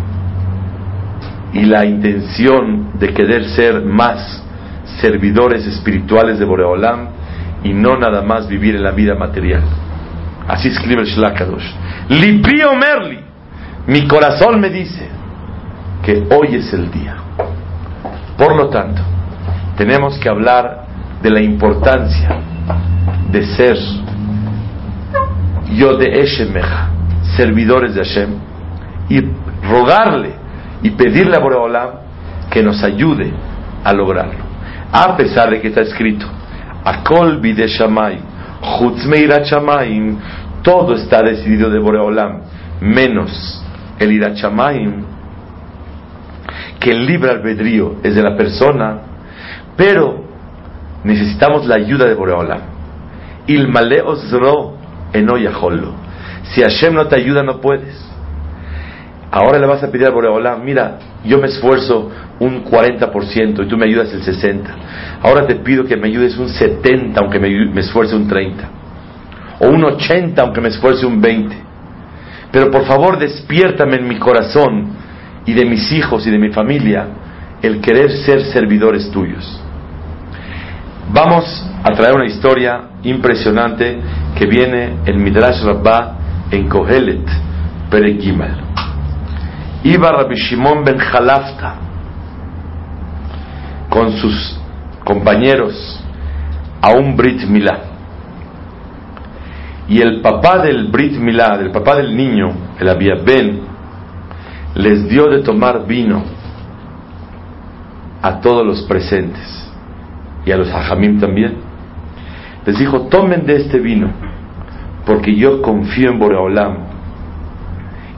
[1.53, 4.43] y la intención de querer ser más
[5.01, 7.07] servidores espirituales de Boreolam
[7.63, 9.63] y no nada más vivir en la vida material.
[10.47, 11.73] Así escribe el Shlakadosh.
[12.09, 13.19] Lipi Merli,
[13.87, 15.07] mi corazón me dice
[16.03, 17.15] que hoy es el día.
[18.37, 19.01] Por lo tanto,
[19.77, 20.85] tenemos que hablar
[21.21, 22.29] de la importancia
[23.31, 23.77] de ser
[25.73, 26.89] yo de Eshemeja,
[27.35, 28.29] servidores de Hashem,
[29.09, 29.21] y
[29.67, 30.33] rogarle
[30.81, 31.89] y pedirle a Boreolam
[32.51, 33.33] que nos ayude
[33.83, 34.43] a lograrlo.
[34.91, 36.27] A pesar de que está escrito,
[36.83, 38.21] Akol bide Shamayim,
[40.63, 42.41] todo está decidido de Boreolam,
[42.81, 43.63] menos
[43.99, 44.37] el Irat
[46.79, 48.99] que el libre albedrío es de la persona,
[49.77, 50.25] pero
[51.03, 52.61] necesitamos la ayuda de Boreolam.
[53.47, 53.73] Il
[54.05, 54.77] ozro
[55.13, 55.93] enoyajolo.
[56.43, 58.12] Si Hashem no te ayuda, no puedes.
[59.35, 62.07] Ahora le vas a pedir a Boreolam, mira, yo me esfuerzo
[62.39, 64.61] un 40% y tú me ayudas el 60%.
[65.23, 68.53] Ahora te pido que me ayudes un 70% aunque me, me esfuerce un 30%.
[69.61, 71.51] O un 80% aunque me esfuerce un 20%.
[72.51, 74.89] Pero por favor despiértame en mi corazón
[75.47, 77.07] y de mis hijos y de mi familia
[77.63, 79.59] el querer ser servidores tuyos.
[81.11, 81.43] Vamos
[81.83, 83.97] a traer una historia impresionante
[84.37, 86.19] que viene en Midrash Rabbah
[86.51, 87.27] en Kohelet,
[87.89, 88.73] Peregimal
[89.83, 91.75] iba Rabbi Shimon ben Jalafta
[93.89, 94.59] con sus
[95.03, 96.03] compañeros
[96.81, 97.79] a un Brit Milá.
[99.87, 103.61] Y el papá del Brit Milá, del papá del niño, el había Ben,
[104.75, 106.23] les dio de tomar vino
[108.21, 109.69] a todos los presentes
[110.45, 111.55] y a los hajamim también.
[112.65, 114.09] Les dijo, tomen de este vino,
[115.05, 116.92] porque yo confío en Boreolam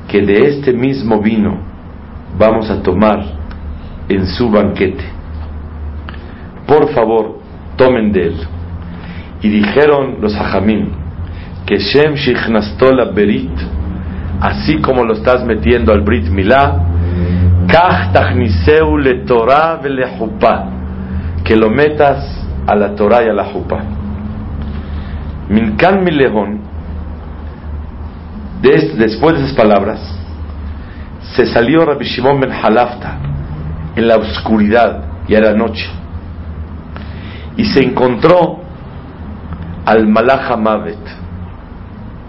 [0.08, 1.58] que de este mismo vino
[2.38, 3.24] vamos a tomar
[4.10, 5.04] en su banquete.
[6.68, 7.39] Por favor,
[7.76, 8.36] tomen de él.
[9.41, 10.89] Y dijeron los hajamim
[11.65, 13.52] que Shem Shichnastola Berit,
[14.41, 16.82] así como lo estás metiendo al Brit Milá,
[19.02, 19.82] le Torah
[21.44, 23.84] que lo metas a la Torah y a la Jupa.
[25.50, 26.64] Minkan Milehon
[28.97, 29.99] después de esas palabras,
[31.36, 33.17] se salió Rabbi Shimon ben Halafta
[33.95, 35.89] en la oscuridad y a la noche
[37.58, 38.60] y se encontró
[39.86, 40.99] al Malach Mavet,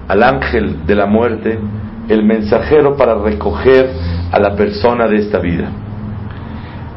[0.09, 1.59] al ángel de la muerte,
[2.09, 3.91] el mensajero para recoger
[4.31, 5.69] a la persona de esta vida.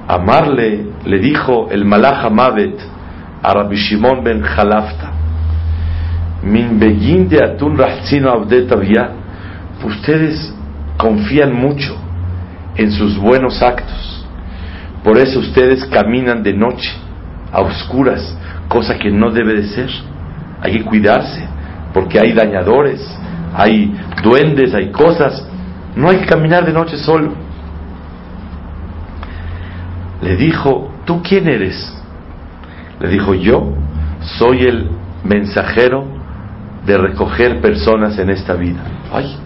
[0.08, 2.80] Amarle le dijo el Malach Mavet
[3.41, 5.12] a Rabbi Shimon ben Halafta,
[6.43, 6.80] Min
[9.84, 10.54] ustedes
[10.98, 11.96] confían mucho
[12.76, 14.26] en sus buenos actos.
[15.04, 16.92] Por eso ustedes caminan de noche,
[17.52, 18.38] a oscuras,
[18.68, 19.89] cosa que no debe de ser.
[20.62, 21.48] Hay que cuidarse,
[21.94, 23.00] porque hay dañadores,
[23.56, 25.46] hay duendes, hay cosas.
[25.96, 27.34] No hay que caminar de noche solo.
[30.22, 31.96] Le dijo, ¿tú quién eres?
[33.00, 33.74] Le dijo, yo
[34.38, 34.89] soy el
[35.24, 36.06] mensajero
[36.86, 38.82] de recoger personas en esta vida.
[39.12, 39.38] Ay,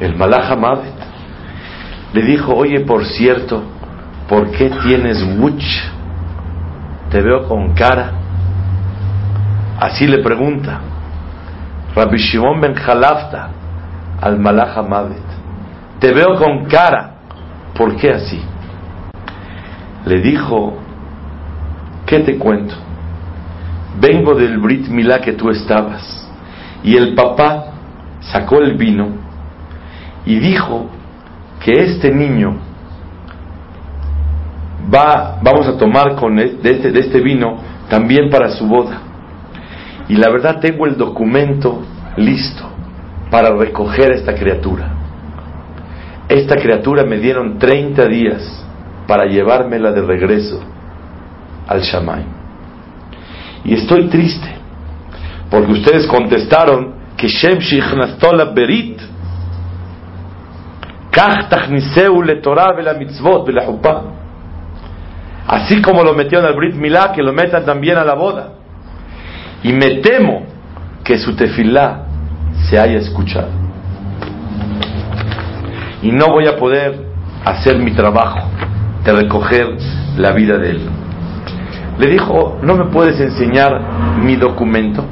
[0.00, 0.50] el Malach
[2.12, 3.62] le dijo, oye, por cierto,
[4.28, 5.64] ¿por qué tienes much?
[7.10, 8.12] Te veo con cara.
[9.80, 10.80] Así le pregunta
[11.94, 13.50] Rabbi Shimon ben Jalafta
[14.20, 14.76] al Malach
[15.98, 17.10] Te veo con cara.
[17.76, 18.40] ¿Por qué así?
[20.06, 20.78] Le dijo,
[22.06, 22.74] ¿qué te cuento?
[24.00, 26.28] Vengo del Brit Milá que tú estabas.
[26.84, 27.72] Y el papá
[28.20, 29.23] sacó el vino
[30.26, 30.86] y dijo
[31.62, 32.56] que este niño
[34.92, 37.58] va, vamos a tomar con de este, de este vino
[37.88, 39.00] también para su boda.
[40.08, 41.82] Y la verdad tengo el documento
[42.16, 42.68] listo
[43.30, 44.90] para recoger a esta criatura.
[46.28, 48.64] Esta criatura me dieron 30 días
[49.06, 50.60] para llevármela de regreso
[51.66, 52.24] al Shamay.
[53.64, 54.54] Y estoy triste
[55.50, 57.58] porque ustedes contestaron que Shem
[61.14, 63.10] Shichnastola Berit
[65.46, 68.54] Así como lo metieron al Brit Milá, que lo metan también a la boda.
[69.62, 70.46] Y me temo
[71.04, 72.06] que su tefilá
[72.68, 73.64] se haya escuchado.
[76.02, 77.00] y no voy a poder
[77.46, 78.46] hacer mi trabajo
[79.04, 79.74] de recoger
[80.18, 80.80] la vida de él.
[81.98, 83.80] Le dijo, ¿no me puedes enseñar
[84.22, 85.02] mi documento?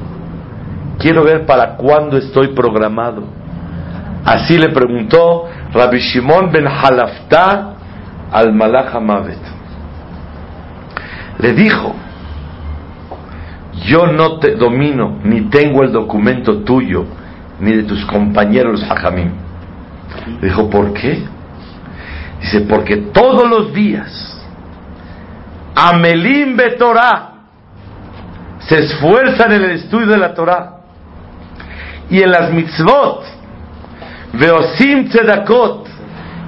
[0.99, 3.23] Quiero ver para cuándo estoy programado.
[4.25, 7.75] Así le preguntó Rabbi Shimon ben Halafta
[8.31, 9.39] al Malach Mavet.
[11.39, 11.95] Le dijo,
[13.87, 17.05] yo no te domino ni tengo el documento tuyo
[17.61, 19.33] ni de tus compañeros hajamim.
[20.41, 21.25] Le dijo, ¿por qué?
[22.41, 24.33] Dice, porque todos los días
[25.75, 27.33] Amelim Betorah
[28.61, 30.79] se esfuerzan en el estudio de la Torah
[32.11, 33.25] y en las mitzvot
[34.33, 35.89] Veosim tzedakot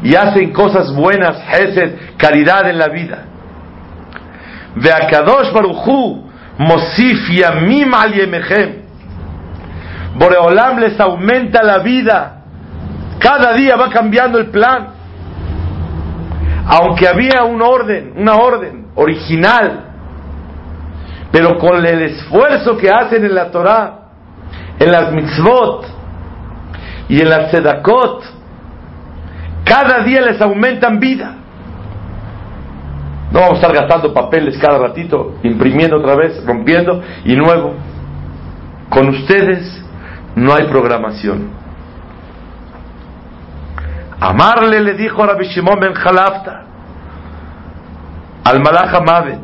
[0.02, 3.24] y hacen cosas buenas, hesed, caridad en la vida.
[4.76, 6.24] Veakadosh baruchu
[6.58, 8.84] mosif yamim al yemechem.
[10.16, 12.42] Boreolam les aumenta la vida.
[13.18, 14.88] Cada día va cambiando el plan.
[16.66, 19.84] Aunque había un orden, una orden original,
[21.30, 23.98] pero con el esfuerzo que hacen en la Torah,
[24.78, 25.93] en las mitzvot
[27.08, 28.24] y en las sedakot,
[29.64, 31.34] cada día les aumentan vida.
[33.32, 37.74] No vamos a estar gastando papeles cada ratito, imprimiendo otra vez, rompiendo y nuevo.
[38.88, 39.84] Con ustedes
[40.36, 41.50] no hay programación.
[44.20, 46.62] Amarle le dijo Rabbi Shimon ben Jalafta
[48.44, 49.40] al Malach Mavet,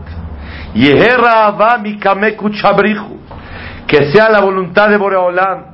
[0.75, 5.70] Yeherra mi que sea la voluntad de Boreolam,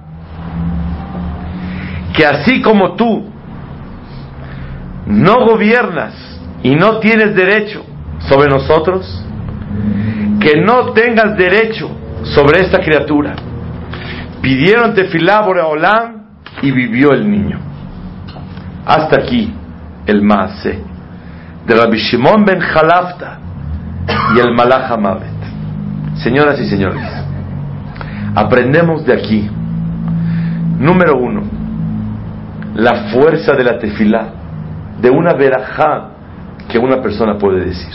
[2.17, 3.31] que así como tú
[5.07, 6.15] no gobiernas
[6.63, 7.85] y no tienes derecho
[8.21, 9.23] sobre nosotros,
[10.41, 11.91] que no tengas derecho
[12.23, 13.35] sobre esta criatura.
[14.41, 16.27] Pidieron tefilá Boreolam
[16.63, 17.59] y vivió el niño.
[18.87, 19.53] Hasta aquí
[20.07, 20.81] el Maase
[21.67, 23.39] de Rabbi Shimon ben Jalafta
[24.35, 25.37] y el Malach Hamavet.
[26.17, 27.05] Señoras y señores,
[28.35, 29.51] aprendemos de aquí,
[30.79, 31.43] número uno,
[32.77, 34.29] la fuerza de la tefilá,
[35.01, 36.11] de una verajá
[36.69, 37.93] que una persona puede decir.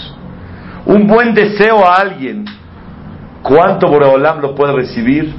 [0.86, 2.46] Un buen deseo a alguien,
[3.44, 5.34] ¿cuánto Boreolam lo puede recibir?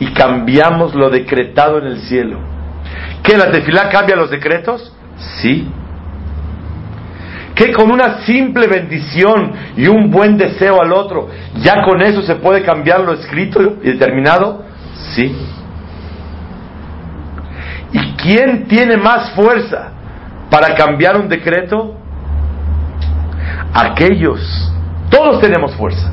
[0.00, 2.38] Y cambiamos lo decretado en el cielo.
[3.22, 4.92] ¿Que la tefilá cambia los decretos?
[5.40, 5.68] Sí.
[7.54, 12.36] Que con una simple bendición y un buen deseo al otro, ya con eso se
[12.36, 14.64] puede cambiar lo escrito y determinado?
[15.14, 15.34] Sí.
[17.92, 19.92] ¿Y quién tiene más fuerza
[20.50, 21.96] para cambiar un decreto?
[23.72, 24.72] Aquellos.
[25.10, 26.12] Todos tenemos fuerza.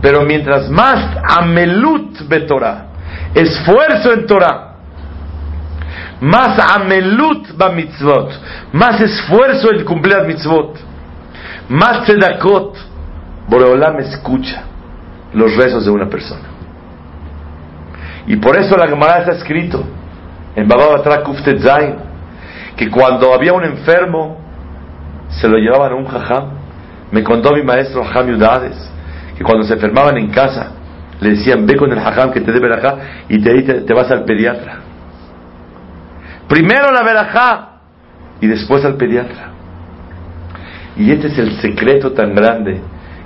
[0.00, 2.86] Pero mientras más amelut betorah,
[3.34, 4.76] esfuerzo en Torah,
[6.20, 8.30] más amelut ba mitzvot,
[8.72, 10.78] más esfuerzo en cumplir mitzvot,
[11.68, 12.76] más tzedakot,
[13.48, 14.62] Boreolam escucha
[15.32, 16.48] los rezos de una persona.
[18.26, 19.84] Y por eso la Gemara está escrito
[20.58, 21.22] en Baba Batra
[21.60, 21.94] Zain
[22.76, 24.38] que cuando había un enfermo
[25.28, 26.50] se lo llevaban a un jajam.
[27.12, 28.76] Me contó mi maestro Jajam Yudades
[29.36, 30.72] que cuando se enfermaban en casa
[31.20, 32.96] le decían ve con el jajam que te debe acá
[33.28, 34.80] y te, te, te vas al pediatra.
[36.48, 37.68] Primero la verajá
[38.40, 39.52] y después al pediatra.
[40.96, 42.80] Y este es el secreto tan grande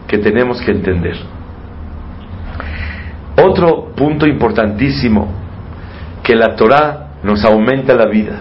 [0.06, 1.16] que tenemos que entender.
[3.42, 5.32] Otro punto importantísimo,
[6.22, 8.40] que la Torah nos aumenta la vida.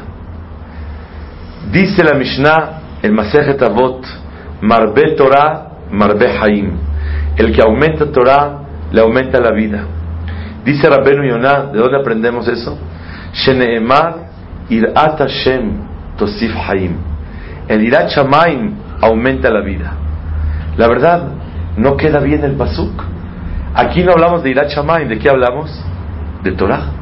[1.72, 4.06] Dice la Mishnah, el Masejet Avot,
[4.62, 6.72] Marbe Torah, Marbe Haim.
[7.38, 9.86] El que aumenta Torah, le aumenta la vida.
[10.66, 12.78] Dice Rabbenu Yonah, ¿de dónde aprendemos eso?
[13.34, 14.30] Sheneemar
[14.70, 16.98] Irat Hashem Tosif Haim.
[17.68, 19.94] El Irat Shamaim aumenta la vida.
[20.78, 21.30] La verdad,
[21.78, 23.04] no queda bien el pasuk.
[23.74, 25.72] Aquí no hablamos de Irat Shamaim, ¿de qué hablamos?
[26.44, 27.01] De Torah.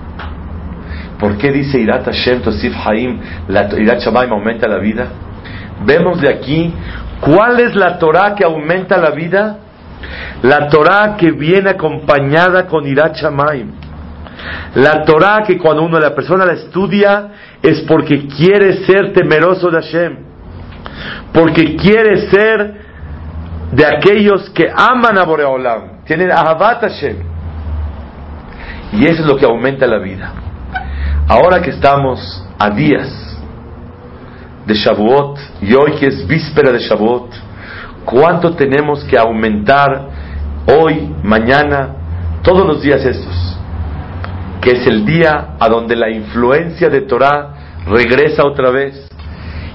[1.20, 3.20] ¿Por qué dice Irat Hashem Tosif Haim?
[3.50, 5.08] La Irat Shamaim aumenta la vida.
[5.86, 6.74] Vemos de aquí
[7.20, 9.58] cuál es la Torah que aumenta la vida.
[10.44, 13.72] La Torah que viene acompañada con Irat Shamaim.
[14.76, 19.82] La Torah que cuando uno la persona la estudia es porque quiere ser temeroso de
[19.82, 20.18] Hashem,
[21.34, 22.76] porque quiere ser
[23.74, 27.18] de aquellos que aman a Boreolam, tienen Ahabat Hashem.
[28.94, 30.32] Y eso es lo que aumenta la vida.
[31.30, 32.20] Ahora que estamos
[32.58, 33.38] a días
[34.66, 37.32] de Shavuot y hoy que es víspera de Shavuot,
[38.04, 40.10] ¿cuánto tenemos que aumentar
[40.66, 41.90] hoy, mañana,
[42.42, 43.60] todos los días estos?
[44.60, 47.54] que es el día a donde la influencia de Torah
[47.86, 49.08] regresa otra vez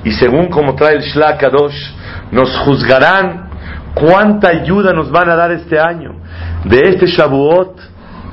[0.03, 1.93] y según como trae el Shla Kadosh,
[2.33, 3.49] nos juzgarán
[3.95, 6.17] cuánta ayuda nos van a dar este año.
[6.65, 7.79] De este Shavuot,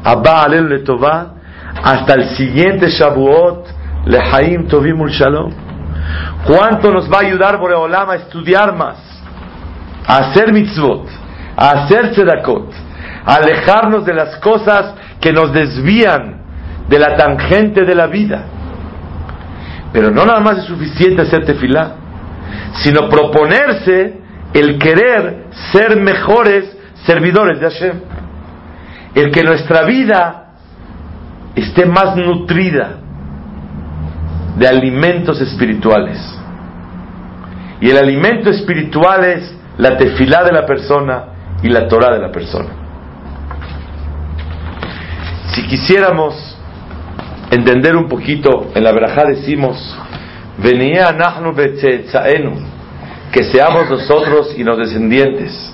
[0.03, 1.35] Abba Alel Letová,
[1.83, 3.67] hasta el siguiente Shavuot,
[4.05, 5.51] Lehaim Tovimul Shalom.
[6.45, 8.97] ¿Cuánto nos va a ayudar Boreolam a estudiar más?
[10.07, 11.07] A hacer mitzvot,
[11.55, 12.71] a hacer tzedakot,
[13.25, 16.41] a alejarnos de las cosas que nos desvían
[16.89, 18.45] de la tangente de la vida.
[19.93, 21.95] Pero no nada más es suficiente hacer tefilá,
[22.83, 24.19] sino proponerse
[24.53, 26.65] el querer ser mejores
[27.05, 27.99] servidores de Hashem.
[29.13, 30.40] El que nuestra vida
[31.55, 32.97] esté más nutrida
[34.57, 36.17] de alimentos espirituales.
[37.79, 41.23] Y el alimento espiritual es la tefilá de la persona
[41.63, 42.69] y la Torah de la persona.
[45.53, 46.35] Si quisiéramos
[47.49, 49.97] entender un poquito, en la verajá decimos,
[50.57, 51.53] venía nahnu
[53.31, 55.73] que seamos nosotros y los descendientes.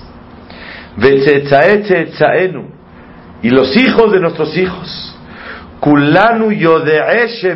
[3.42, 5.17] Y los hijos de nuestros hijos.
[5.80, 6.50] Kulanu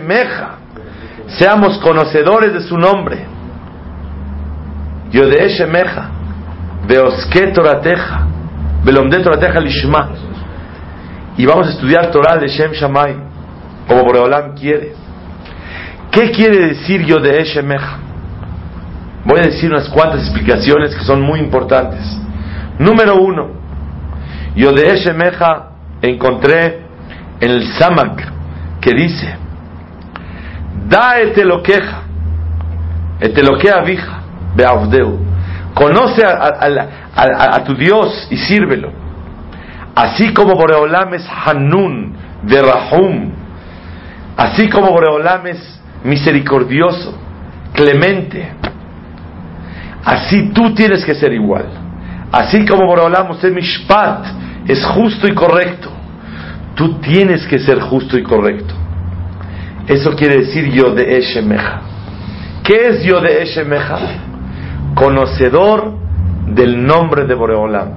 [0.07, 0.59] meja.
[1.39, 3.27] Seamos conocedores de su nombre.
[5.11, 6.11] Yodeeshe meja.
[6.87, 8.27] Beoske torateja.
[8.85, 10.11] Belomde torateja lishma.
[11.37, 13.17] Y vamos a estudiar Torah de Shem Shamay.
[13.89, 14.95] Como Boreolam quiere.
[16.11, 17.99] ¿Qué quiere decir Yodeeshe meja?
[19.25, 22.01] Voy a decir unas cuantas explicaciones que son muy importantes.
[22.79, 23.51] Número uno,
[24.57, 25.71] yo de Eshemeja
[26.01, 26.82] encontré en
[27.43, 28.23] el Samak
[28.81, 29.37] que dice,
[30.89, 32.03] da eteloqueja,
[33.21, 34.23] eteloquea vija,
[34.57, 35.19] beavdeu,
[35.75, 38.91] conoce a, tu Dios y sírvelo.
[39.95, 43.33] Así como Boreolam es Hanun de Rahum,
[44.37, 47.19] así como Boreolam es misericordioso,
[47.75, 48.53] clemente,
[50.05, 51.67] Así tú tienes que ser igual.
[52.33, 54.27] Así como Boreolam es mishpat,
[54.67, 55.92] es justo y correcto.
[56.75, 58.75] Tú tienes que ser justo y correcto.
[59.87, 61.83] Eso quiere decir yo de Eshemeja.
[62.63, 63.99] ¿Qué es yo de Eshemeja?
[64.95, 65.95] Conocedor
[66.47, 67.89] del nombre de Boreolam.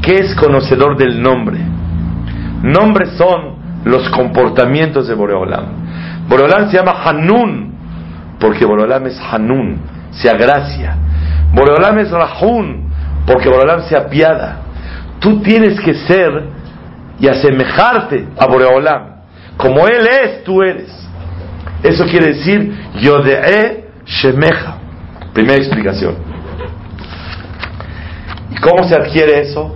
[0.00, 1.58] ¿Qué es conocedor del nombre?
[2.62, 5.66] Nombres son los comportamientos de Boreolam.
[6.28, 7.72] Boreolam se llama Hanun,
[8.38, 9.80] porque Boreolam es Hanun,
[10.12, 10.96] se agracia.
[11.54, 12.90] Boreolam es Rahun,
[13.26, 14.60] porque Boreolam se apiada.
[15.18, 16.61] Tú tienes que ser
[17.22, 19.22] y asemejarte a Boreolam.
[19.56, 20.90] Como Él es, tú eres.
[21.82, 24.76] Eso quiere decir Yode'e Shemeja.
[25.32, 26.16] Primera explicación.
[28.50, 29.74] ¿Y cómo se adquiere eso?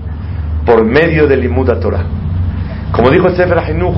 [0.67, 2.05] Por medio del Limuda Torah.
[2.93, 3.97] Como dijo Sefer Hinuch,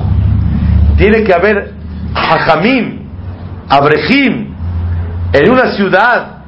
[0.97, 1.73] tiene que haber
[2.15, 3.09] Hajamim,
[3.69, 4.55] Abrejim,
[5.33, 6.39] en una ciudad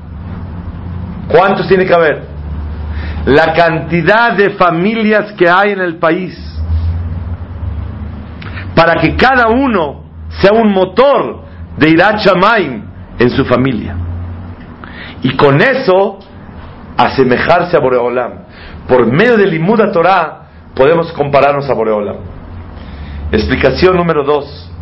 [1.30, 2.22] ¿Cuántos tiene que haber?
[3.26, 6.36] La cantidad de familias que hay en el país.
[8.80, 10.04] Para que cada uno
[10.40, 11.42] sea un motor
[11.76, 12.18] de Irat
[13.18, 13.94] en su familia.
[15.22, 16.18] Y con eso
[16.96, 18.32] asemejarse a Boreolam.
[18.88, 22.16] Por medio del Limuda Torah podemos compararnos a Boreolam.
[23.30, 24.72] Explicación número dos.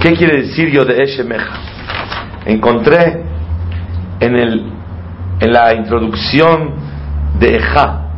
[0.00, 1.54] ¿Qué quiere decir yo de Eshemeja?
[2.46, 3.22] Encontré
[4.18, 4.72] en el
[5.38, 6.74] en la introducción
[7.38, 8.08] de Eja,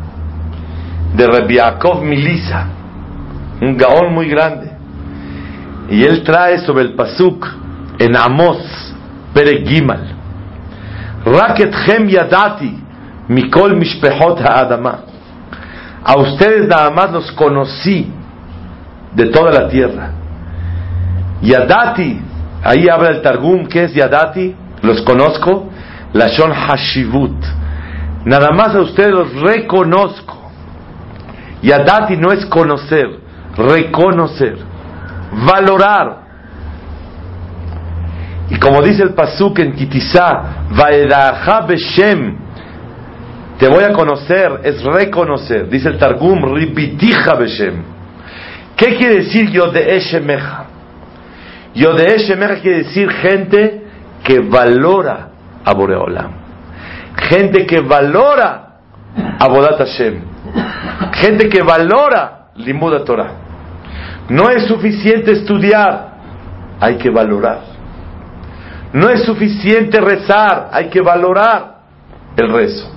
[1.15, 2.74] de Rabbi Yaakov Milisa,
[3.61, 4.71] un gaón muy grande.
[5.91, 7.47] Y él trae sobre el Pasuk
[7.99, 8.59] en Amos,
[9.35, 10.15] Perek Gimal,
[11.25, 12.79] Raket Hem Yadati,
[13.29, 15.01] Mikol Mishpehot Ha'adama.
[16.05, 18.11] A ustedes nada más los conocí
[19.15, 20.11] de toda la tierra.
[21.43, 22.21] Yadati,
[22.63, 24.55] ahí habla el Targum, ¿qué es Yadati?
[24.83, 25.71] Los conozco
[26.13, 27.45] la Shon Hashivut.
[28.25, 30.45] Nada más a ustedes los reconozco.
[31.63, 33.21] Y Adati no es conocer,
[33.57, 34.57] reconocer,
[35.47, 36.25] valorar.
[38.51, 42.37] Y como dice el Pasuk en Kitizá, Vaedaha Beshem,
[43.59, 45.69] te voy a conocer, es reconocer.
[45.69, 47.83] Dice el Targum, Ripitija Beshem.
[48.77, 50.65] ¿Qué quiere decir Yodee Shemeja?
[51.75, 53.85] Yodee Shemeja quiere decir gente
[54.25, 55.29] que valora
[55.65, 56.33] a Boreolam.
[57.17, 58.79] Gente que valora
[59.39, 60.21] a Bodat Hashem.
[61.13, 63.44] Gente que valora Limuda Torah.
[64.29, 66.15] No es suficiente estudiar,
[66.81, 67.61] hay que valorar.
[68.93, 71.79] No es suficiente rezar, hay que valorar
[72.37, 72.91] el rezo.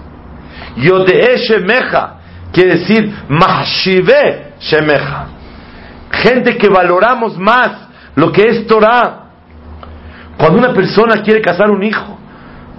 [0.78, 2.15] Yodee Shemeja
[2.51, 5.28] quiere decir Mahshive Shemeja.
[6.11, 9.23] Gente que valoramos más lo que es Torah.
[10.38, 12.17] Cuando una persona quiere casar un hijo,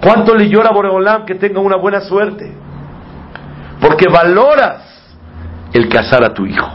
[0.01, 2.53] ¿Cuánto le llora a Boreolam que tenga una buena suerte?
[3.81, 4.83] Porque valoras
[5.73, 6.69] el casar a tu hijo.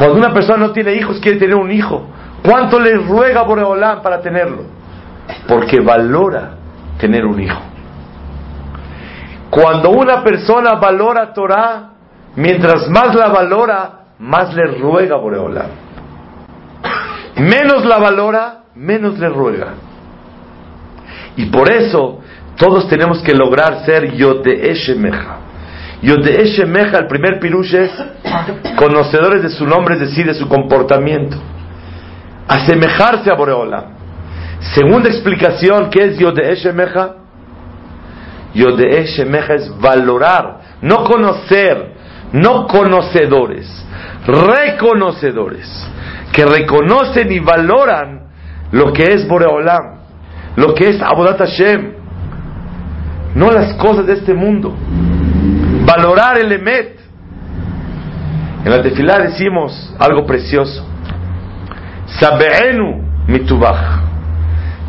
[0.00, 2.06] Cuando una persona no tiene hijos, quiere tener un hijo.
[2.42, 4.62] ¿Cuánto le ruega a Boreolam para tenerlo?
[5.46, 6.52] Porque valora
[6.98, 7.60] tener un hijo.
[9.50, 11.90] Cuando una persona valora Torah,
[12.34, 13.90] mientras más la valora,
[14.20, 15.68] más le ruega a Boreolam.
[17.36, 19.74] Menos la valora, menos le ruega.
[21.36, 22.20] Y por eso
[22.56, 25.49] todos tenemos que lograr ser Yodee Shemeja.
[26.02, 27.90] Shemeja, el primer pirush es
[28.76, 31.36] conocedores de su nombre, es decir, de su comportamiento.
[32.48, 33.84] Asemejarse a Boreolam.
[34.74, 37.16] Segunda explicación, ¿qué es Yodee Shemeja?
[38.54, 41.94] Yodee Shemeja es valorar, no conocer,
[42.32, 43.66] no conocedores,
[44.26, 45.68] reconocedores,
[46.32, 48.28] que reconocen y valoran
[48.72, 50.00] lo que es Boreolam,
[50.56, 51.92] lo que es Abodat Hashem,
[53.34, 54.76] no las cosas de este mundo.
[55.90, 57.00] Valorar el Emet.
[58.64, 60.86] En la tefilá decimos algo precioso.
[62.06, 64.00] Sabeenu mitubach.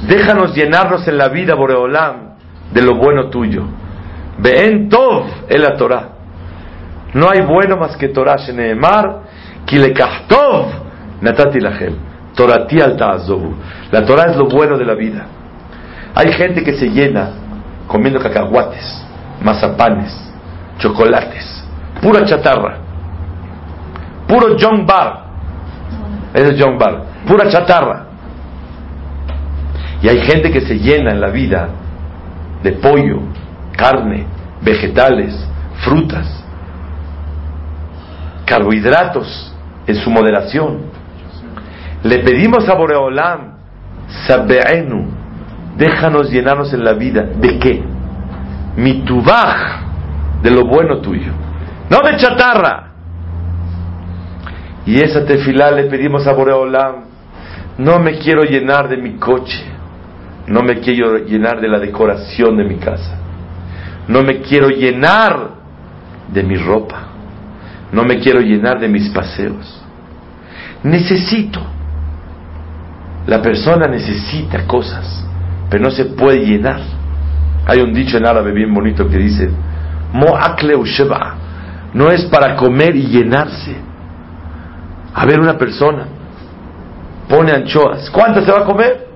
[0.08, 2.36] Déjanos llenarnos en la vida, Boreolam,
[2.72, 3.64] de lo bueno tuyo.
[4.38, 6.10] Be'en tov el la Torah.
[7.14, 9.22] No hay bueno más que Torah sheneemar,
[9.66, 10.68] kilekahtov
[11.22, 11.96] natati lachem.
[12.36, 12.98] Torati al
[13.92, 15.26] La Torah es lo bueno de la vida.
[16.16, 17.32] Hay gente que se llena
[17.88, 19.06] comiendo cacahuates,
[19.44, 20.31] mazapanes,
[20.78, 21.64] chocolates,
[22.02, 22.78] pura chatarra,
[24.28, 25.26] puro John Bar.
[26.34, 28.06] Ese es John Bar, pura chatarra.
[30.02, 31.70] Y hay gente que se llena en la vida
[32.64, 33.20] de pollo,
[33.76, 34.26] carne,
[34.62, 35.48] vegetales,
[35.84, 36.44] frutas,
[38.46, 39.54] carbohidratos
[39.88, 40.80] en su moderación.
[42.04, 43.58] Le pedimos a Boreolam,
[44.28, 45.08] Sabeenu,
[45.78, 47.24] déjanos llenarnos en la vida.
[47.24, 47.84] ¿De qué?
[48.76, 49.91] Mi tubaj,
[50.42, 51.32] de lo bueno tuyo.
[51.90, 52.92] No de chatarra.
[54.86, 57.04] Y esa tefilá le pedimos a Boreolam,
[57.78, 59.64] no me quiero llenar de mi coche,
[60.48, 63.18] no me quiero llenar de la decoración de mi casa.
[64.08, 65.52] No me quiero llenar
[66.34, 67.08] de mi ropa.
[67.92, 69.82] No me quiero llenar de mis paseos.
[70.84, 71.62] Necesito.
[73.28, 75.26] La persona necesita cosas,
[75.70, 76.82] pero no se puede llenar.
[77.68, 79.50] Hay un dicho en árabe bien bonito que dice,
[80.14, 80.38] Mo
[80.86, 81.36] sheba.
[81.94, 83.76] No es para comer y llenarse.
[85.14, 86.08] A ver, una persona
[87.28, 88.10] pone anchoas.
[88.10, 89.08] ¿Cuántas se va a comer?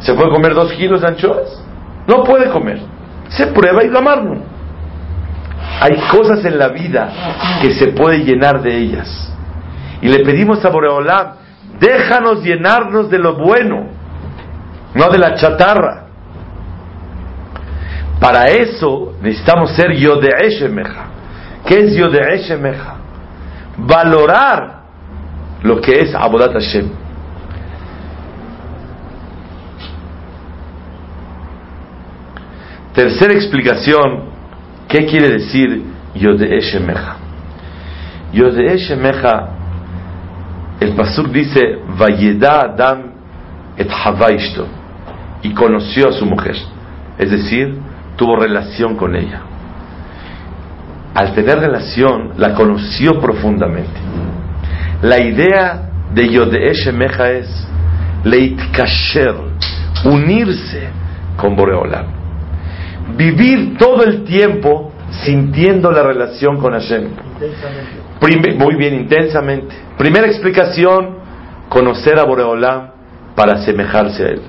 [0.00, 1.62] ¿Se puede comer dos kilos de anchoas?
[2.06, 2.80] No puede comer.
[3.28, 4.42] Se prueba y lo.
[5.80, 7.10] Hay cosas en la vida
[7.62, 9.32] que se puede llenar de ellas.
[10.02, 11.34] Y le pedimos a Boreolam,
[11.78, 13.86] déjanos llenarnos de lo bueno,
[14.94, 16.06] no de la chatarra.
[18.20, 21.06] Para eso necesitamos ser Yodeeshemeja.
[21.66, 22.96] ¿Qué es Yodeeshemeja?
[23.78, 24.80] Valorar
[25.62, 26.90] lo que es Abodat Hashem.
[32.94, 34.24] Tercera explicación,
[34.88, 37.16] ¿qué quiere decir Yodee Shemeja?
[38.32, 39.48] Yodee Shemeja,
[40.80, 43.12] el Pasuk dice, Vayeda Adam
[43.76, 44.66] et Havaishto,
[45.42, 46.56] y conoció a su mujer,
[47.16, 47.78] es decir,
[48.20, 49.40] tuvo relación con ella.
[51.14, 53.98] Al tener relación, la conoció profundamente.
[55.00, 57.48] La idea de Yodee Shemeja es
[58.24, 59.34] Leit Kasher,
[60.04, 60.90] unirse
[61.38, 62.20] con Boreolam
[63.16, 64.92] vivir todo el tiempo
[65.24, 67.08] sintiendo la relación con Hashem.
[68.58, 69.74] muy bien, intensamente.
[69.98, 71.16] Primera explicación,
[71.68, 72.90] conocer a Boreolam
[73.34, 74.42] para asemejarse a él.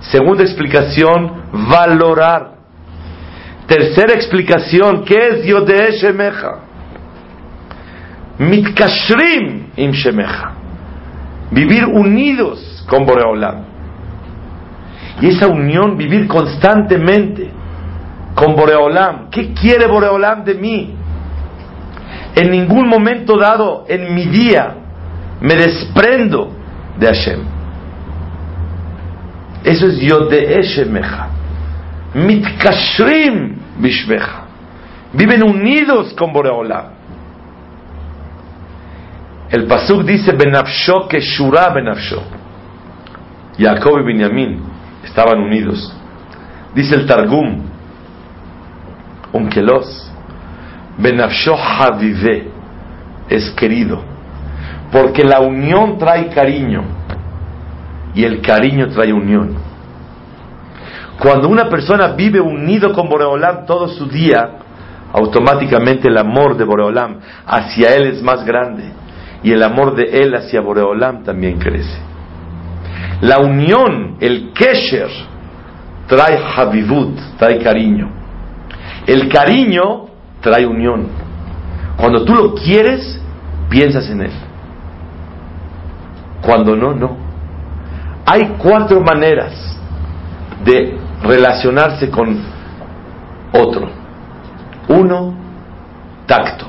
[0.00, 2.57] Segunda explicación, valorar.
[3.68, 6.60] Tercera explicación, ¿qué es Yodeh Shemeja?
[8.38, 10.54] Mitkashrim im Shemeja.
[11.50, 13.64] Vivir unidos con Boreolam.
[15.20, 17.50] Y esa unión, vivir constantemente
[18.34, 19.28] con Boreolam.
[19.28, 20.94] ¿Qué quiere Boreolam de mí?
[22.36, 24.76] En ningún momento dado en mi día
[25.42, 26.52] me desprendo
[26.98, 27.40] de Hashem.
[29.62, 31.26] Eso es Yodee Shemecha.
[32.14, 33.57] Mitkashrim
[35.12, 36.86] Viven unidos con Boreolam.
[39.50, 42.22] El Pasuk dice Benafsho que Shura Benafsho.
[43.58, 44.60] Jacob y Benjamín
[45.04, 45.92] estaban unidos.
[46.74, 47.62] Dice el Targum,
[49.32, 50.12] Unkelos,
[50.98, 52.50] Benafsho Havive,
[53.28, 54.02] es querido,
[54.92, 56.82] porque la unión trae cariño
[58.14, 59.67] y el cariño trae unión.
[61.20, 64.50] Cuando una persona vive unido con Boreolam todo su día,
[65.12, 68.92] automáticamente el amor de Boreolam hacia él es más grande
[69.42, 71.98] y el amor de él hacia Boreolam también crece.
[73.20, 75.10] La unión, el kesher,
[76.06, 78.10] trae habibut, trae cariño.
[79.06, 80.06] El cariño
[80.40, 81.08] trae unión.
[81.96, 83.20] Cuando tú lo quieres,
[83.68, 84.32] piensas en él.
[86.42, 87.16] Cuando no, no.
[88.24, 89.76] Hay cuatro maneras
[90.64, 92.38] de relacionarse con
[93.52, 93.88] otro.
[94.88, 95.34] Uno,
[96.26, 96.66] tacto,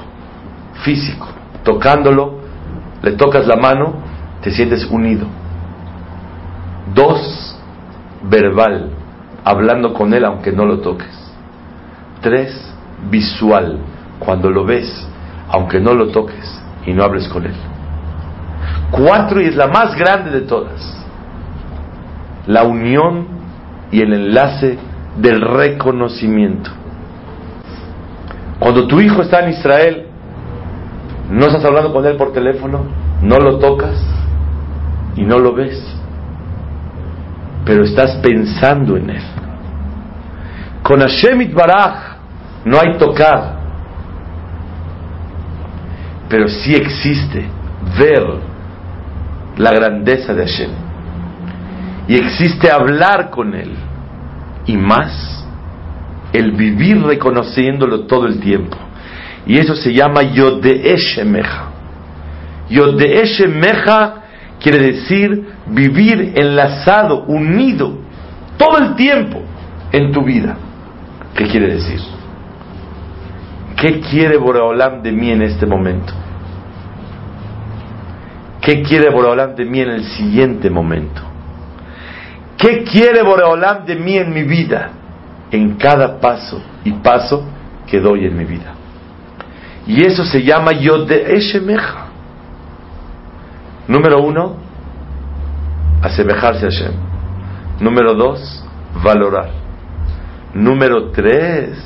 [0.84, 1.28] físico,
[1.64, 2.40] tocándolo,
[3.02, 3.96] le tocas la mano,
[4.42, 5.26] te sientes unido.
[6.94, 7.58] Dos,
[8.24, 8.90] verbal,
[9.44, 11.16] hablando con él aunque no lo toques.
[12.22, 12.74] Tres,
[13.10, 13.80] visual,
[14.20, 15.08] cuando lo ves,
[15.50, 17.56] aunque no lo toques y no hables con él.
[18.92, 21.06] Cuatro, y es la más grande de todas,
[22.48, 23.39] la unión
[23.92, 24.78] y el enlace
[25.18, 26.70] del reconocimiento.
[28.60, 30.06] Cuando tu hijo está en Israel,
[31.30, 32.84] no estás hablando con él por teléfono,
[33.22, 34.02] no lo tocas
[35.16, 35.82] y no lo ves,
[37.66, 39.24] pero estás pensando en él.
[40.84, 42.18] Con Hashem Baraj
[42.66, 43.60] no hay tocar,
[46.30, 47.46] pero sí existe
[47.98, 48.24] ver
[49.58, 50.89] la grandeza de Hashem.
[52.10, 53.72] Y existe hablar con Él.
[54.66, 55.46] Y más,
[56.34, 58.78] el vivir reconociéndolo todo el tiempo.
[59.46, 61.70] Y eso se llama Yodeeshemeja.
[62.68, 64.24] Yodeeshemeja
[64.60, 68.00] quiere decir vivir enlazado, unido,
[68.58, 69.44] todo el tiempo
[69.92, 70.58] en tu vida.
[71.36, 72.00] ¿Qué quiere decir?
[73.76, 76.12] ¿Qué quiere Boreolam de mí en este momento?
[78.62, 81.30] ¿Qué quiere Boreolam de mí en el siguiente momento?
[82.60, 84.90] ¿Qué quiere Boreolam de mí en mi vida?
[85.50, 87.46] En cada paso y paso
[87.88, 88.74] que doy en mi vida.
[89.88, 92.08] Y eso se llama de Eshemeja.
[93.88, 94.58] Número uno,
[96.04, 96.92] asemejarse a Hashem.
[97.80, 98.66] Número dos,
[99.04, 99.50] valorar.
[100.54, 101.82] Número tres,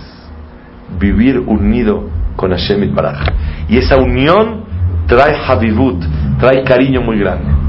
[0.99, 3.27] vivir unido con Hashem Baraj.
[3.69, 4.65] Y esa unión
[5.07, 6.03] trae Habibut,
[6.39, 7.62] trae cariño muy grande.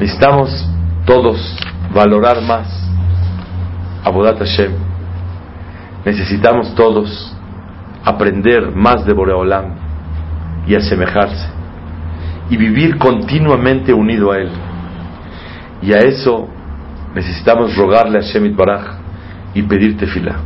[0.00, 0.66] Necesitamos
[1.04, 1.38] todos
[1.92, 2.66] valorar más
[4.02, 4.72] a Bodat Hashem.
[6.06, 7.36] Necesitamos todos
[8.02, 9.74] aprender más de Boreolam
[10.66, 11.48] y asemejarse
[12.48, 14.50] y vivir continuamente unido a Él.
[15.82, 16.48] Y a eso
[17.14, 18.98] necesitamos rogarle a Shemit Baraj
[19.52, 20.36] y pedir tefilá.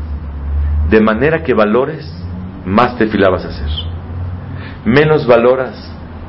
[0.90, 2.12] De manera que valores,
[2.66, 3.70] más tefilá vas a hacer.
[4.84, 5.76] Menos valoras,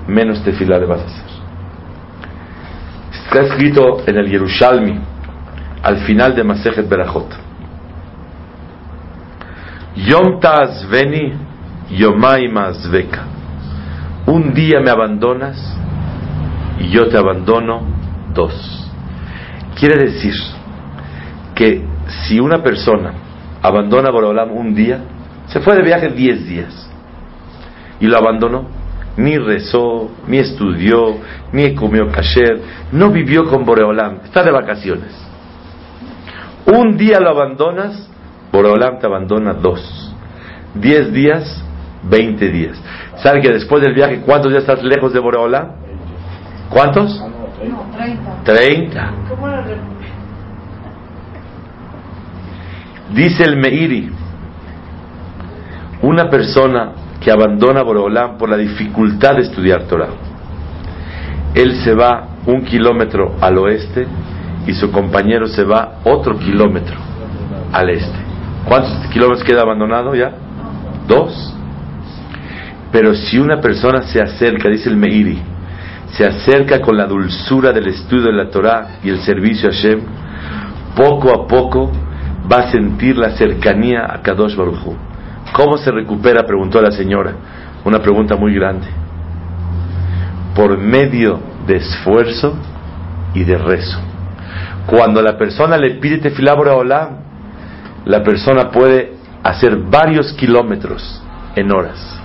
[0.08, 1.35] menos tefilá le vas a hacer.
[3.26, 5.00] Está escrito en el Yerushalmi,
[5.84, 7.28] al final de Masejet Berajot.
[9.96, 10.40] Yom
[10.90, 11.34] veni,
[11.92, 12.48] yomai
[12.92, 13.24] veka.
[14.28, 15.58] Un día me abandonas
[16.80, 17.82] y yo te abandono
[18.34, 18.90] dos.
[19.76, 20.34] Quiere decir
[21.54, 23.14] que si una persona
[23.62, 25.00] abandona Boreolam un día,
[25.48, 26.90] se fue de viaje diez días
[28.00, 28.68] y lo abandonó,
[29.18, 31.18] ni rezó, ni estudió,
[31.52, 32.62] ni comió kasher,
[32.92, 35.14] no vivió con Boreolam, está de vacaciones.
[36.66, 38.10] Un día lo abandonas,
[38.52, 40.14] Boreolam te abandona dos.
[40.74, 41.64] Diez días,
[42.04, 42.78] veinte días.
[43.24, 45.72] ¿Sabe que después del viaje cuántos días estás lejos de Boreolam?
[46.70, 47.18] ¿Cuántos?
[47.20, 48.44] No, 30.
[48.44, 49.14] 30.
[49.30, 49.96] ¿Cómo lo re-
[53.14, 54.10] Dice el Meiri,
[56.02, 56.92] una persona
[57.26, 60.10] que abandona Boreolam por la dificultad de estudiar Torah,
[61.56, 64.06] él se va un kilómetro al oeste
[64.68, 66.96] y su compañero se va otro kilómetro
[67.74, 68.20] al este.
[68.66, 70.34] ¿Cuántos kilómetros queda abandonado ya?
[71.08, 71.56] Dos.
[72.92, 75.42] Pero si una persona se acerca, dice el Meiri,
[76.12, 80.00] se acerca con la dulzura del estudio de la Torah y el servicio a Hashem,
[80.96, 81.92] poco a poco
[82.52, 85.15] va a sentir la cercanía a Kadosh Baruj Hu.
[85.56, 86.46] ¿Cómo se recupera?
[86.46, 87.34] Preguntó la señora.
[87.86, 88.88] Una pregunta muy grande.
[90.54, 92.58] Por medio de esfuerzo
[93.34, 93.98] y de rezo.
[94.86, 97.20] Cuando la persona le pide tefilá Olam,
[98.04, 101.24] la persona puede hacer varios kilómetros
[101.56, 102.20] en horas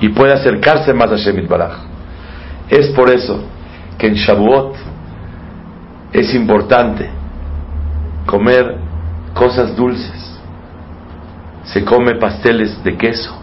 [0.00, 1.80] y puede acercarse más a Shemit Baraj.
[2.70, 3.44] Es por eso
[3.98, 4.74] que en Shavuot
[6.14, 7.10] es importante
[8.24, 8.78] comer
[9.34, 10.27] cosas dulces.
[11.72, 13.36] Se come pasteles de queso,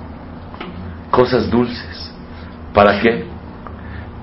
[1.12, 2.12] cosas dulces.
[2.74, 3.36] ¿Para qué?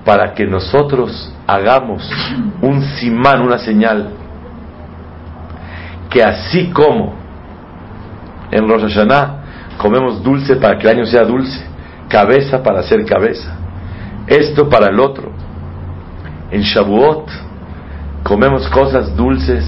[0.05, 2.09] para que nosotros hagamos
[2.61, 4.09] un simán, una señal,
[6.09, 7.13] que así como
[8.51, 11.65] en Rosh Hashanah comemos dulce para que el año sea dulce,
[12.09, 13.55] cabeza para ser cabeza,
[14.27, 15.31] esto para el otro.
[16.51, 17.29] En Shavuot
[18.23, 19.65] comemos cosas dulces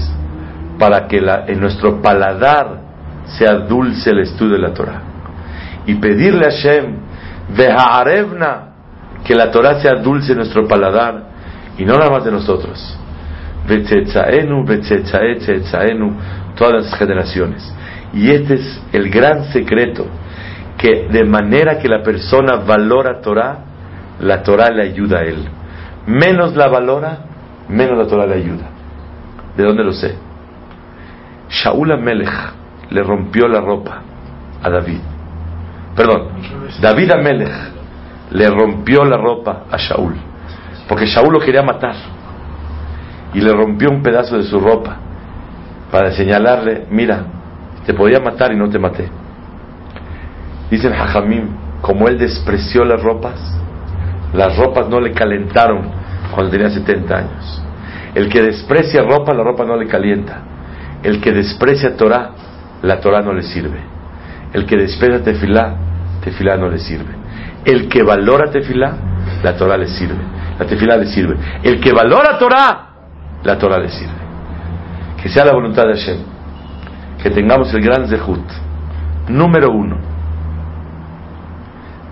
[0.78, 2.85] para que la, en nuestro paladar
[3.26, 5.02] sea dulce el estudio de la Torah.
[5.86, 6.96] Y pedirle a Hashem,
[7.56, 8.66] Ve'ha'arevna,
[9.24, 11.24] que la Torah sea dulce en nuestro paladar
[11.78, 12.98] y no nada más de nosotros.
[16.56, 17.74] Todas las generaciones.
[18.14, 20.06] Y este es el gran secreto,
[20.78, 23.58] que de manera que la persona valora Torah,
[24.20, 25.48] la Torah le ayuda a él.
[26.06, 27.18] Menos la valora,
[27.68, 28.70] menos la Torah le ayuda.
[29.56, 30.14] ¿De dónde lo sé?
[31.48, 32.30] Shaul Amelech
[32.90, 34.02] le rompió la ropa
[34.62, 35.00] a David.
[35.94, 36.28] Perdón,
[36.80, 37.52] David Amelech
[38.30, 40.14] le rompió la ropa a Shaul.
[40.88, 41.94] Porque Shaul lo quería matar.
[43.34, 44.96] Y le rompió un pedazo de su ropa
[45.90, 47.24] para señalarle, mira,
[47.84, 49.08] te podía matar y no te maté.
[50.70, 51.48] Dicen Jajamim,
[51.80, 53.38] como él despreció las ropas,
[54.32, 55.88] las ropas no le calentaron
[56.34, 57.62] cuando tenía 70 años.
[58.14, 60.40] El que desprecia ropa, la ropa no le calienta.
[61.02, 62.30] El que desprecia Torah,
[62.82, 63.80] la Torah no le sirve.
[64.52, 65.76] El que desprecia tefilá,
[66.22, 67.14] tefilá no le sirve.
[67.64, 68.96] El que valora tefilá,
[69.42, 70.22] la Torah le sirve.
[70.58, 71.36] La tefilá le sirve.
[71.62, 72.88] El que valora Torah,
[73.42, 74.14] la Torah le sirve.
[75.20, 76.18] Que sea la voluntad de Hashem.
[77.22, 78.44] Que tengamos el gran zehut.
[79.28, 79.96] Número uno.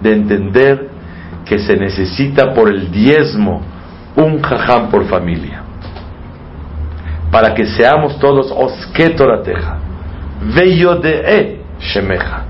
[0.00, 0.88] De entender
[1.44, 3.62] que se necesita por el diezmo
[4.16, 5.62] un jajam por familia.
[7.30, 9.78] Para que seamos todos osketorateja.
[10.52, 12.44] E shemeja.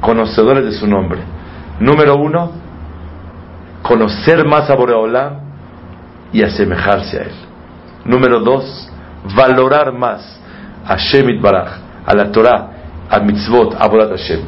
[0.00, 1.20] Conocedores de su nombre.
[1.80, 2.52] Número uno,
[3.82, 5.40] conocer más a Boreolam
[6.32, 7.32] y asemejarse a él.
[8.04, 8.90] Número dos,
[9.34, 10.40] valorar más
[10.84, 12.70] a Shemit Baraj, a la Torah,
[13.08, 14.40] a mitzvot, a Borat Hashem.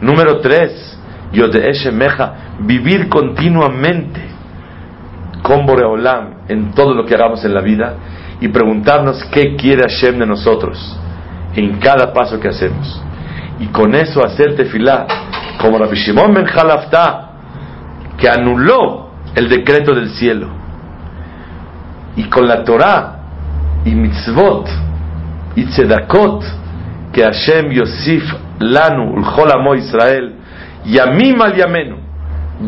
[0.00, 0.98] Número tres,
[1.32, 4.20] Yodee Shemeja, vivir continuamente
[5.42, 7.94] con Boreolam en todo lo que hagamos en la vida
[8.40, 10.98] y preguntarnos qué quiere Hashem de nosotros
[11.58, 13.02] en cada paso que hacemos.
[13.58, 15.06] Y con eso hacer tefilá,
[15.60, 17.30] como Rabbi Shimon ben Jalafta,
[18.16, 20.48] que anuló el decreto del cielo.
[22.16, 23.16] Y con la Torah
[23.84, 24.68] y mitzvot
[25.56, 26.44] y tzedakot
[27.12, 28.22] que Hashem Yosif
[28.60, 30.34] Lanu, el Amo Israel,
[30.84, 31.96] Yamim al Yamenu,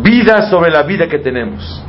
[0.03, 1.85] vida sobre la vida que tenemos,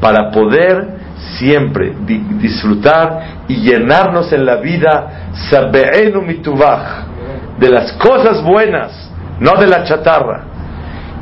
[0.00, 0.95] para poder
[1.38, 1.94] siempre
[2.38, 5.30] disfrutar y llenarnos en la vida
[7.58, 9.10] de las cosas buenas,
[9.40, 10.44] no de la chatarra,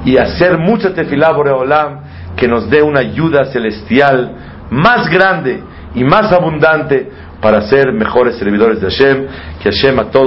[0.05, 2.01] y hacer mucha tefilá Boreolam
[2.37, 4.37] que nos dé una ayuda celestial
[4.71, 5.63] más grande
[5.95, 9.27] y más abundante para ser mejores servidores de Hashem,
[9.63, 10.23] que Hashem a todos